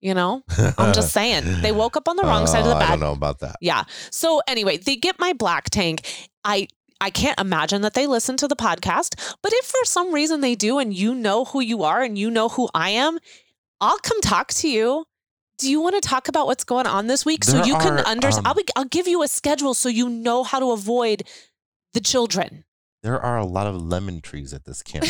[0.00, 0.42] You know,
[0.78, 2.84] I'm just saying they woke up on the wrong uh, side of the bed.
[2.84, 3.56] I don't know about that.
[3.60, 3.84] Yeah.
[4.10, 6.06] So anyway, they get my black tank.
[6.44, 6.68] I
[7.00, 10.54] I can't imagine that they listen to the podcast, but if for some reason they
[10.54, 13.18] do and you know who you are and you know who I am,
[13.80, 15.04] I'll come talk to you.
[15.58, 17.98] Do you want to talk about what's going on this week there so you can
[18.00, 18.46] understand?
[18.46, 21.22] Um, I'll, I'll give you a schedule so you know how to avoid
[21.94, 22.64] the children.
[23.06, 25.06] There are a lot of lemon trees at this camp.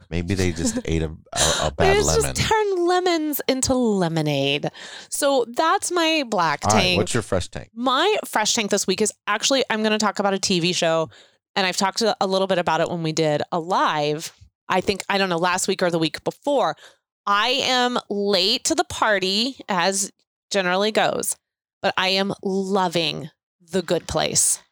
[0.10, 2.34] Maybe they just ate a, a, a bad lemon.
[2.34, 4.70] Just turn lemons into lemonade.
[5.08, 6.98] So that's my black tank.
[6.98, 7.70] what's your fresh tank?
[7.72, 11.08] My fresh tank this week is actually I'm going to talk about a TV show,
[11.56, 14.34] and I've talked a little bit about it when we did a live.
[14.68, 16.76] I think I don't know last week or the week before.
[17.24, 20.12] I am late to the party as
[20.50, 21.34] generally goes,
[21.80, 24.62] but I am loving the good place.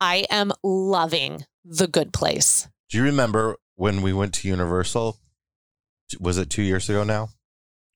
[0.00, 2.68] I am loving the good place.
[2.90, 5.18] Do you remember when we went to Universal?
[6.20, 7.30] Was it two years ago now?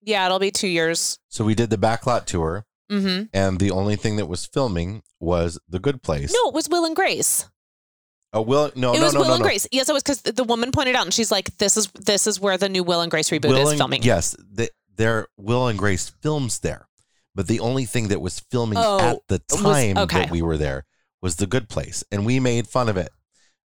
[0.03, 1.19] Yeah, it'll be two years.
[1.29, 3.25] So we did the backlot tour, mm-hmm.
[3.33, 6.33] and the only thing that was filming was the good place.
[6.33, 7.49] No, it was Will and Grace.
[8.33, 8.71] Oh, Will?
[8.75, 9.43] No, it no, was no, Will no, and.
[9.43, 9.67] Grace.
[9.73, 12.41] Yes, it was because the woman pointed out, and she's like, "This is this is
[12.41, 15.79] where the new Will and Grace reboot Will is filming." Yes, the, there Will and
[15.79, 16.89] Grace films there,
[17.35, 20.21] but the only thing that was filming oh, at the time was, okay.
[20.21, 20.85] that we were there
[21.21, 23.11] was The Good Place, and we made fun of it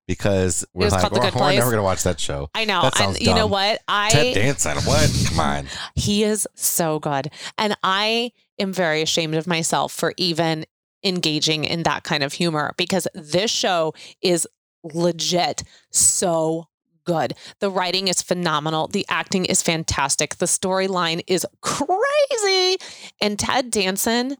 [0.06, 2.50] because we're like, oh, we're never gonna watch that show.
[2.54, 2.82] I know.
[2.82, 3.80] That sounds and you know what?
[3.88, 4.76] I Ted Danson.
[4.78, 5.10] What?
[5.28, 5.66] Come on.
[5.94, 10.66] he is so good, and I am very ashamed of myself for even
[11.04, 14.46] engaging in that kind of humor because this show is
[14.82, 16.68] legit so
[17.04, 17.34] good.
[17.60, 18.88] The writing is phenomenal.
[18.88, 20.36] The acting is fantastic.
[20.36, 22.78] The storyline is crazy.
[23.20, 24.36] And Ted Danson,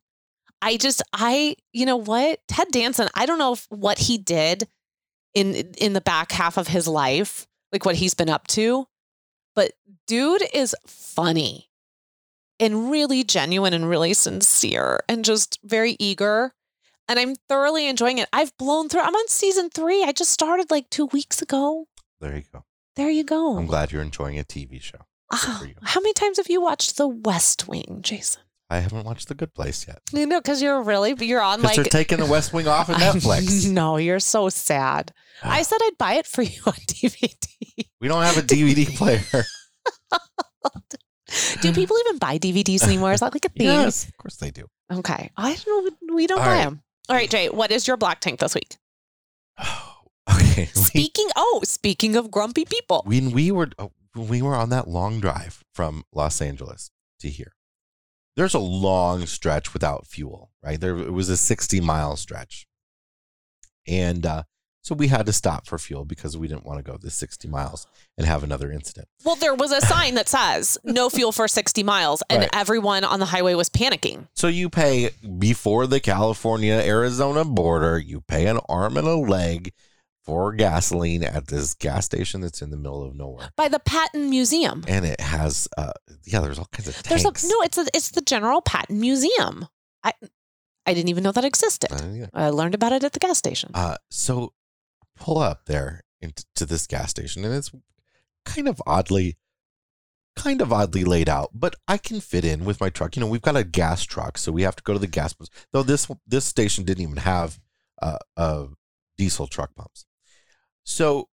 [0.64, 2.40] I just I you know what?
[2.48, 4.66] Ted Danson, I don't know if, what he did
[5.34, 8.86] in in the back half of his life, like what he's been up to,
[9.54, 9.72] but
[10.06, 11.68] dude is funny
[12.58, 16.52] and really genuine and really sincere and just very eager.
[17.06, 18.28] And I'm thoroughly enjoying it.
[18.32, 19.02] I've blown through.
[19.02, 20.02] I'm on season three.
[20.02, 21.86] I just started like two weeks ago.
[22.20, 22.64] There you go.
[22.96, 23.58] There you go.
[23.58, 25.00] I'm glad you're enjoying a TV show.
[25.30, 28.43] Oh, how many times have you watched The West Wing, Jason?
[28.70, 30.00] I haven't watched The Good Place yet.
[30.12, 32.96] You know, because you're really you're on like they're taking The West Wing off of
[32.98, 33.70] Netflix.
[33.70, 35.12] no, you're so sad.
[35.42, 35.62] I ah.
[35.62, 37.46] said I'd buy it for you on DVD.
[38.00, 39.44] We don't have a DVD player.
[41.60, 43.12] do people even buy DVDs anymore?
[43.12, 43.66] Is that like a thing?
[43.66, 44.66] Yes, of course they do.
[44.92, 46.14] Okay, I don't know.
[46.14, 46.64] We don't All buy right.
[46.64, 46.82] them.
[47.08, 47.48] All right, Jay.
[47.48, 48.76] What is your black tank this week?
[50.30, 50.66] okay.
[50.66, 51.28] Speaking.
[51.36, 53.02] oh, speaking of grumpy people.
[53.04, 56.90] When we were oh, we were on that long drive from Los Angeles
[57.20, 57.52] to here,
[58.36, 60.50] there's a long stretch without fuel.
[60.62, 62.66] Right there, it was a 60 mile stretch,
[63.86, 64.42] and uh,
[64.84, 67.48] so we had to stop for fuel because we didn't want to go the 60
[67.48, 67.86] miles
[68.18, 69.08] and have another incident.
[69.24, 72.50] Well, there was a sign that says no fuel for 60 miles, and right.
[72.52, 74.28] everyone on the highway was panicking.
[74.34, 79.72] So you pay before the California Arizona border, you pay an arm and a leg
[80.24, 84.30] for gasoline at this gas station that's in the middle of nowhere by the Patton
[84.30, 84.82] Museum.
[84.88, 85.92] And it has, uh,
[86.24, 87.08] yeah, there's all kinds of tanks.
[87.08, 89.66] There's a, no, it's a, it's the General Patton Museum.
[90.02, 90.12] I
[90.86, 91.92] I didn't even know that existed.
[91.92, 92.26] Uh.
[92.34, 93.70] I learned about it at the gas station.
[93.74, 94.52] Uh, so
[95.16, 97.70] pull up there into this gas station, and it's
[98.44, 99.36] kind of oddly,
[100.36, 101.50] kind of oddly laid out.
[101.54, 103.16] But I can fit in with my truck.
[103.16, 105.32] You know, we've got a gas truck, so we have to go to the gas
[105.32, 105.50] pumps.
[105.72, 107.60] Though this this station didn't even have
[108.00, 108.66] uh, uh,
[109.16, 110.06] diesel truck pumps,
[110.84, 111.28] so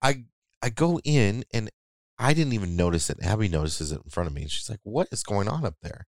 [0.00, 0.24] I
[0.62, 1.70] I go in and
[2.18, 3.18] I didn't even notice it.
[3.22, 5.74] Abby notices it in front of me, and she's like, "What is going on up
[5.82, 6.06] there?"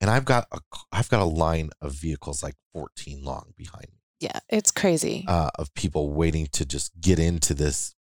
[0.00, 0.60] And I've got a
[0.92, 3.98] I've got a line of vehicles like 14 long behind me.
[4.20, 5.24] Yeah, it's crazy.
[5.26, 7.94] Uh, of people waiting to just get into this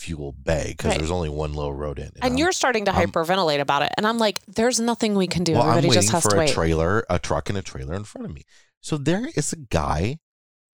[0.00, 0.98] fuel bay because right.
[0.98, 2.06] there's only one little road in.
[2.06, 3.92] And, and you're starting to hyperventilate about it.
[3.98, 5.52] And I'm like, there's nothing we can do.
[5.52, 6.50] Well, Everybody just has for to a wait.
[6.50, 8.42] trailer, a truck and a trailer in front of me.
[8.80, 10.18] So there is a guy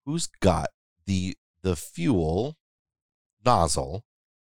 [0.05, 0.69] who's got
[1.07, 2.57] the the fuel
[3.47, 4.05] nozzle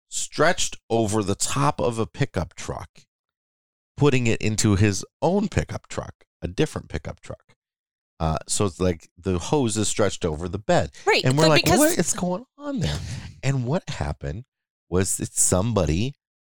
[0.08, 3.02] stretched over the top of a pickup truck,
[3.96, 7.54] putting it into his own pickup truck, a different pickup truck.
[8.20, 10.90] Uh, so it's like the hose is stretched over the bed.
[11.06, 11.24] Right.
[11.24, 12.98] And we're like, what is going on there?
[13.42, 14.44] And what happened
[14.90, 16.14] was that somebody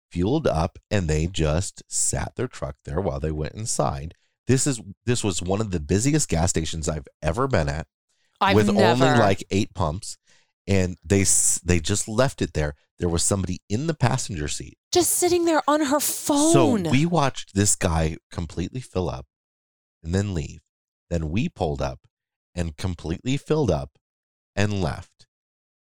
[0.09, 4.15] fueled up and they just sat their truck there while they went inside.
[4.47, 7.85] This is this was one of the busiest gas stations I've ever been at
[8.41, 9.05] I've with never.
[9.05, 10.17] only like 8 pumps
[10.67, 11.25] and they
[11.63, 12.75] they just left it there.
[12.99, 16.53] There was somebody in the passenger seat just sitting there on her phone.
[16.53, 19.25] So we watched this guy completely fill up
[20.03, 20.61] and then leave
[21.11, 21.99] then we pulled up
[22.55, 23.99] and completely filled up
[24.55, 25.27] and left.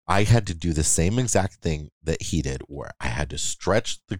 [0.07, 3.37] I had to do the same exact thing that he did, where I had to
[3.37, 4.19] stretch the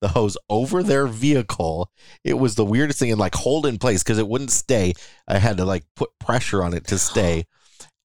[0.00, 0.88] the hose over mm-hmm.
[0.88, 1.90] their vehicle.
[2.24, 4.92] It was the weirdest thing, and like hold in place because it wouldn't stay.
[5.26, 7.46] I had to like put pressure on it to stay,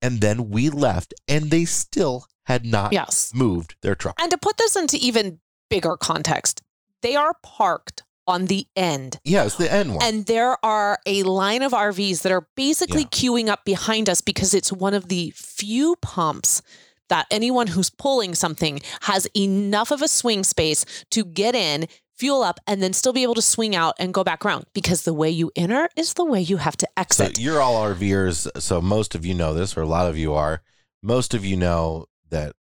[0.06, 3.32] and then we left, and they still had not yes.
[3.34, 4.16] moved their truck.
[4.22, 6.62] And to put this into even bigger context,
[7.02, 9.20] they are parked on the end.
[9.24, 10.04] Yeah, it's the end one.
[10.04, 13.08] And there are a line of RVs that are basically yeah.
[13.08, 16.62] queuing up behind us because it's one of the few pumps
[17.10, 21.88] that anyone who's pulling something has enough of a swing space to get in,
[22.18, 25.04] fuel up, and then still be able to swing out and go back around because
[25.04, 27.36] the way you enter is the way you have to exit.
[27.38, 30.34] So you're all RVers, so most of you know this, or a lot of you
[30.34, 30.62] are.
[31.02, 32.54] Most of you know that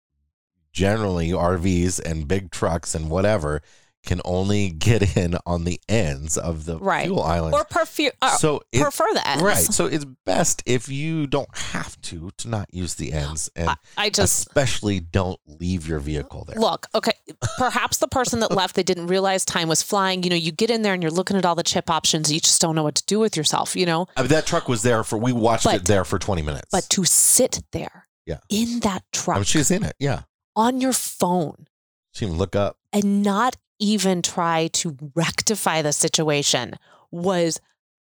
[0.71, 3.61] generally RVs and big trucks and whatever
[4.05, 7.05] can only get in on the ends of the right.
[7.05, 7.53] fuel island.
[7.53, 9.43] Or prefer, uh, so it, prefer the ends.
[9.43, 9.57] Right.
[9.57, 13.75] So it's best if you don't have to to not use the ends and I,
[13.97, 16.59] I just especially don't leave your vehicle there.
[16.59, 17.13] Look, okay,
[17.57, 20.23] perhaps the person that left they didn't realize time was flying.
[20.23, 22.39] You know, you get in there and you're looking at all the chip options, you
[22.39, 24.07] just don't know what to do with yourself, you know.
[24.17, 26.69] I mean, that truck was there for we watched but, it there for 20 minutes.
[26.71, 28.39] But to sit there yeah.
[28.49, 29.37] in that truck.
[29.37, 29.95] I mean, she's in it.
[29.99, 30.23] Yeah.
[30.55, 31.67] On your phone.
[32.11, 32.77] She even look up.
[32.91, 36.75] And not even try to rectify the situation
[37.11, 37.59] was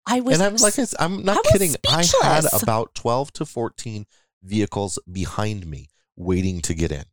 [0.05, 1.69] I was And I'm like I'm not I kidding.
[1.69, 2.15] Speechless.
[2.23, 4.05] I had about 12 to 14
[4.43, 7.03] vehicles behind me waiting to get in.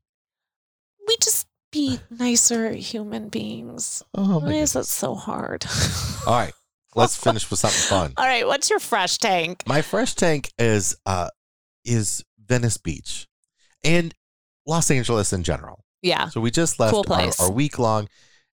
[1.07, 4.03] We just be nicer human beings.
[4.15, 5.67] Oh, Why is that so hard?
[6.27, 6.53] All right.
[6.95, 8.13] Let's finish with something fun.
[8.17, 9.63] All right, what's your fresh tank?
[9.67, 11.29] My fresh tank is uh
[11.85, 13.27] is Venice Beach
[13.85, 14.15] and
[14.67, 15.85] Los Angeles in general.
[16.03, 16.29] Yeah.
[16.29, 18.09] So we just left cool our, our week long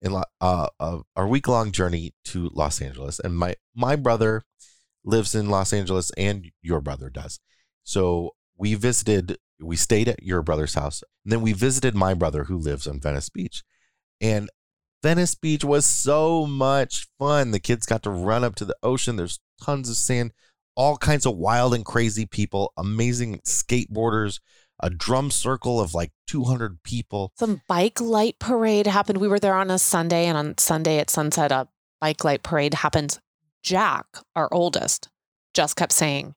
[0.02, 4.42] in uh, uh, our week long journey to Los Angeles, and my my brother
[5.04, 7.40] lives in Los Angeles, and your brother does.
[7.84, 9.38] So we visited.
[9.62, 13.00] We stayed at your brother's house, and then we visited my brother who lives on
[13.00, 13.62] Venice Beach,
[14.20, 14.48] and
[15.02, 17.50] Venice Beach was so much fun.
[17.50, 19.16] The kids got to run up to the ocean.
[19.16, 20.32] There's tons of sand,
[20.76, 24.40] all kinds of wild and crazy people, amazing skateboarders,
[24.82, 27.32] a drum circle of like 200 people.
[27.36, 29.18] Some bike light parade happened.
[29.18, 31.68] We were there on a Sunday, and on Sunday at sunset, a
[32.00, 33.18] bike light parade happened.
[33.62, 35.08] Jack, our oldest,
[35.54, 36.34] just kept saying,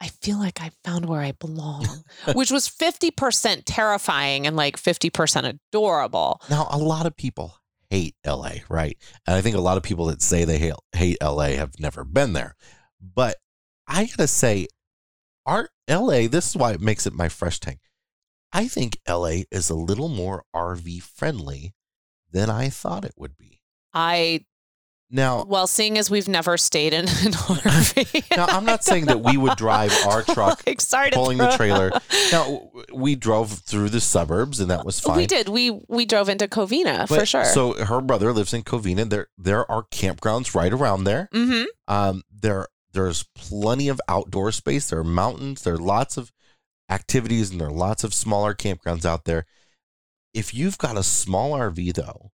[0.00, 1.86] I feel like I found where I belong,
[2.34, 6.40] which was 50% terrifying and like 50% adorable.
[6.48, 7.54] Now, a lot of people
[7.90, 8.96] hate LA, right?
[9.26, 12.04] And I think a lot of people that say they hate, hate LA have never
[12.04, 12.56] been there.
[13.00, 13.36] But
[13.86, 14.68] I gotta say,
[15.46, 17.80] our LA, this is why it makes it my fresh tank.
[18.52, 21.74] I think LA is a little more RV friendly
[22.30, 23.60] than I thought it would be.
[23.92, 24.44] I
[25.12, 29.20] now, well, seeing as we've never stayed in an RV, now I'm not saying that
[29.20, 31.90] we would drive our truck, like, sorry pulling the trailer.
[32.30, 35.16] Now we drove through the suburbs, and that was fine.
[35.16, 35.48] We did.
[35.48, 37.44] We we drove into Covina but, for sure.
[37.44, 39.08] So her brother lives in Covina.
[39.08, 41.28] There there are campgrounds right around there.
[41.34, 41.64] Mm-hmm.
[41.92, 44.90] Um, there there's plenty of outdoor space.
[44.90, 45.62] There are mountains.
[45.62, 46.32] There are lots of
[46.88, 49.46] activities, and there are lots of smaller campgrounds out there.
[50.34, 52.30] If you've got a small RV, though,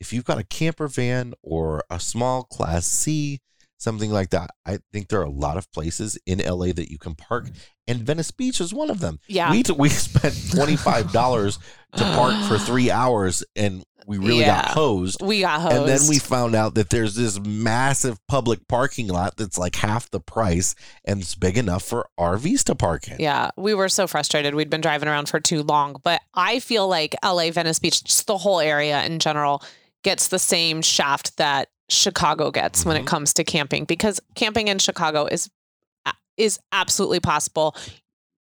[0.00, 3.40] if you've got a camper van or a small class C,
[3.80, 6.98] something like that, I think there are a lot of places in LA that you
[6.98, 7.48] can park,
[7.88, 9.18] and Venice Beach is one of them.
[9.26, 11.58] Yeah, we we spent twenty five dollars
[11.96, 15.22] to park for three hours, and we really yeah, got hosed.
[15.22, 19.36] We got hosed, and then we found out that there's this massive public parking lot
[19.36, 20.74] that's like half the price,
[21.04, 23.16] and it's big enough for RVs to park in.
[23.18, 24.54] Yeah, we were so frustrated.
[24.54, 28.26] We'd been driving around for too long, but I feel like LA, Venice Beach, just
[28.26, 29.62] the whole area in general
[30.02, 32.88] gets the same shaft that Chicago gets mm-hmm.
[32.88, 33.08] when it mm-hmm.
[33.08, 35.50] comes to camping because camping in Chicago is
[36.36, 37.76] is absolutely possible.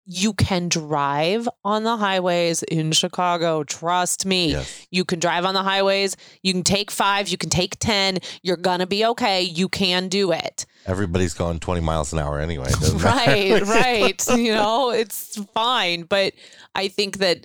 [0.09, 3.65] You can drive on the highways in Chicago.
[3.65, 4.53] Trust me.
[4.53, 4.87] Yes.
[4.93, 6.17] You can drive on the highways.
[6.43, 7.29] You can take five.
[7.29, 8.19] You can take 10.
[8.43, 9.43] You're going to be okay.
[9.43, 10.65] You can do it.
[10.87, 12.71] Everybody's going 20 miles an hour anyway.
[12.95, 14.29] right, right.
[14.37, 16.03] You know, it's fine.
[16.03, 16.35] But
[16.77, 17.45] I think that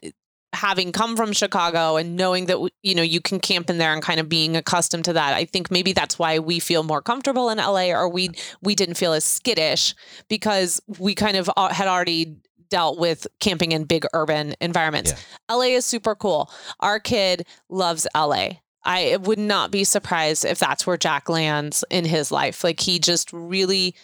[0.53, 4.01] having come from Chicago and knowing that you know you can camp in there and
[4.01, 5.33] kind of being accustomed to that.
[5.33, 8.31] I think maybe that's why we feel more comfortable in LA or we
[8.61, 9.95] we didn't feel as skittish
[10.27, 12.37] because we kind of uh, had already
[12.69, 15.11] dealt with camping in big urban environments.
[15.11, 15.55] Yeah.
[15.55, 16.49] LA is super cool.
[16.79, 18.49] Our kid loves LA.
[18.83, 22.63] I would not be surprised if that's where Jack lands in his life.
[22.63, 23.95] Like he just really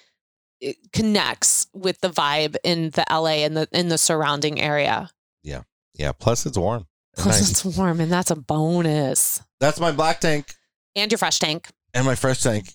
[0.62, 5.10] eh, connects with the vibe in the LA and the in the surrounding area.
[5.44, 5.64] Yeah.
[5.98, 6.12] Yeah.
[6.12, 6.88] Plus, it's warm.
[7.16, 7.52] Plus, nice.
[7.52, 9.42] it's warm, and that's a bonus.
[9.60, 10.54] That's my black tank.
[10.96, 11.68] And your fresh tank.
[11.94, 12.74] And my fresh tank.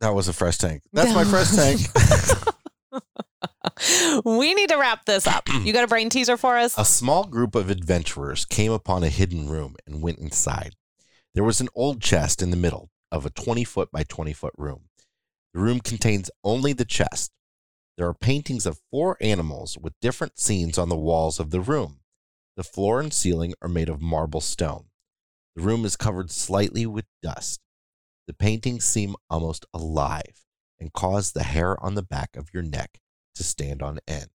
[0.00, 0.82] That was a fresh tank.
[0.92, 1.80] That's my fresh tank.
[4.24, 5.48] we need to wrap this up.
[5.62, 6.78] You got a brain teaser for us?
[6.78, 10.74] A small group of adventurers came upon a hidden room and went inside.
[11.34, 14.54] There was an old chest in the middle of a 20 foot by 20 foot
[14.56, 14.84] room.
[15.52, 17.32] The room contains only the chest.
[17.96, 21.99] There are paintings of four animals with different scenes on the walls of the room.
[22.56, 24.86] The floor and ceiling are made of marble stone.
[25.56, 27.60] The room is covered slightly with dust.
[28.26, 30.44] The paintings seem almost alive
[30.78, 33.00] and cause the hair on the back of your neck
[33.34, 34.30] to stand on end.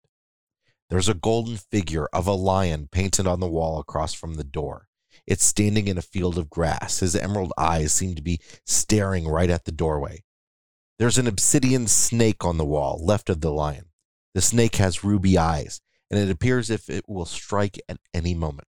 [0.89, 4.87] There's a golden figure of a lion painted on the wall across from the door.
[5.25, 6.99] It's standing in a field of grass.
[6.99, 10.23] His emerald eyes seem to be staring right at the doorway.
[10.99, 13.85] There's an obsidian snake on the wall left of the lion.
[14.33, 18.67] The snake has ruby eyes and it appears if it will strike at any moment.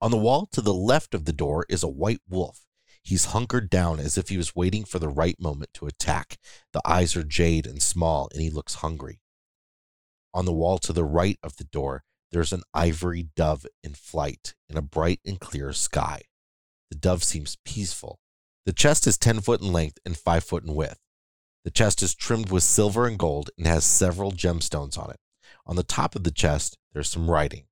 [0.00, 2.66] On the wall to the left of the door is a white wolf.
[3.02, 6.38] He's hunkered down as if he was waiting for the right moment to attack.
[6.72, 9.20] The eyes are jade and small, and he looks hungry.
[10.34, 14.54] On the wall to the right of the door, there's an ivory dove in flight
[14.68, 16.22] in a bright and clear sky.
[16.90, 18.18] The dove seems peaceful.
[18.64, 20.98] The chest is 10 foot in length and 5 foot in width.
[21.64, 25.20] The chest is trimmed with silver and gold and has several gemstones on it.
[25.66, 27.64] On the top of the chest, there's some writing.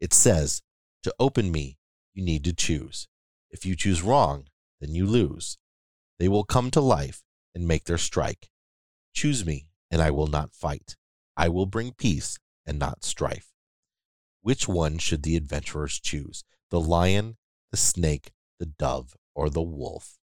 [0.00, 0.62] It says,
[1.04, 1.78] To open me,
[2.14, 3.06] you need to choose.
[3.50, 4.48] If you choose wrong,
[4.80, 5.58] then you lose.
[6.18, 7.22] They will come to life
[7.54, 8.48] and make their strike.
[9.12, 10.96] Choose me, and I will not fight.
[11.36, 13.52] I will bring peace and not strife.
[14.40, 16.44] Which one should the adventurers choose?
[16.70, 17.36] The lion,
[17.70, 20.18] the snake, the dove, or the wolf?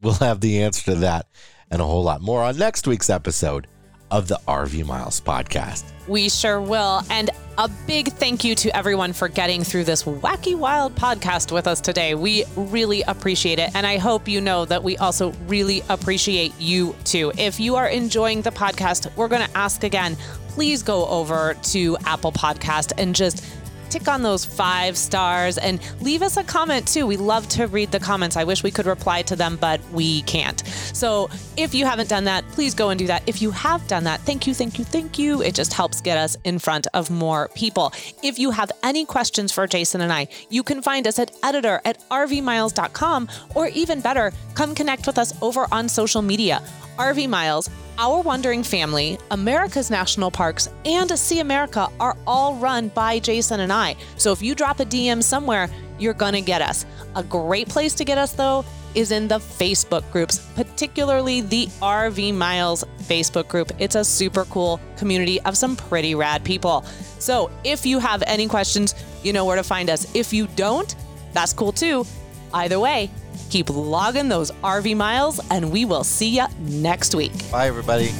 [0.00, 1.26] We'll have the answer to that
[1.70, 3.66] and a whole lot more on next week's episode
[4.10, 5.84] of the RV Miles podcast.
[6.08, 7.02] We sure will.
[7.10, 11.66] And a big thank you to everyone for getting through this wacky wild podcast with
[11.66, 12.14] us today.
[12.14, 13.70] We really appreciate it.
[13.74, 17.32] And I hope you know that we also really appreciate you too.
[17.38, 20.16] If you are enjoying the podcast, we're going to ask again
[20.56, 23.44] please go over to Apple Podcast and just
[23.90, 27.06] tick on those five stars and leave us a comment too.
[27.06, 28.36] We love to read the comments.
[28.36, 30.66] I wish we could reply to them, but we can't.
[30.92, 33.22] So if you haven't done that, please go and do that.
[33.26, 35.42] If you have done that, thank you, thank you, thank you.
[35.42, 37.92] It just helps get us in front of more people.
[38.22, 41.80] If you have any questions for Jason and I, you can find us at editor
[41.84, 46.62] at rvmiles.com or even better, come connect with us over on social media.
[46.98, 47.68] RV Miles
[47.98, 53.72] our Wandering Family, America's National Parks, and See America are all run by Jason and
[53.72, 53.96] I.
[54.16, 55.68] So if you drop a DM somewhere,
[55.98, 56.84] you're going to get us.
[57.14, 62.34] A great place to get us, though, is in the Facebook groups, particularly the RV
[62.34, 63.72] Miles Facebook group.
[63.78, 66.82] It's a super cool community of some pretty rad people.
[67.18, 70.14] So if you have any questions, you know where to find us.
[70.14, 70.94] If you don't,
[71.32, 72.06] that's cool too.
[72.54, 73.10] Either way,
[73.50, 77.32] Keep logging those RV miles, and we will see you next week.
[77.50, 78.12] Bye, everybody.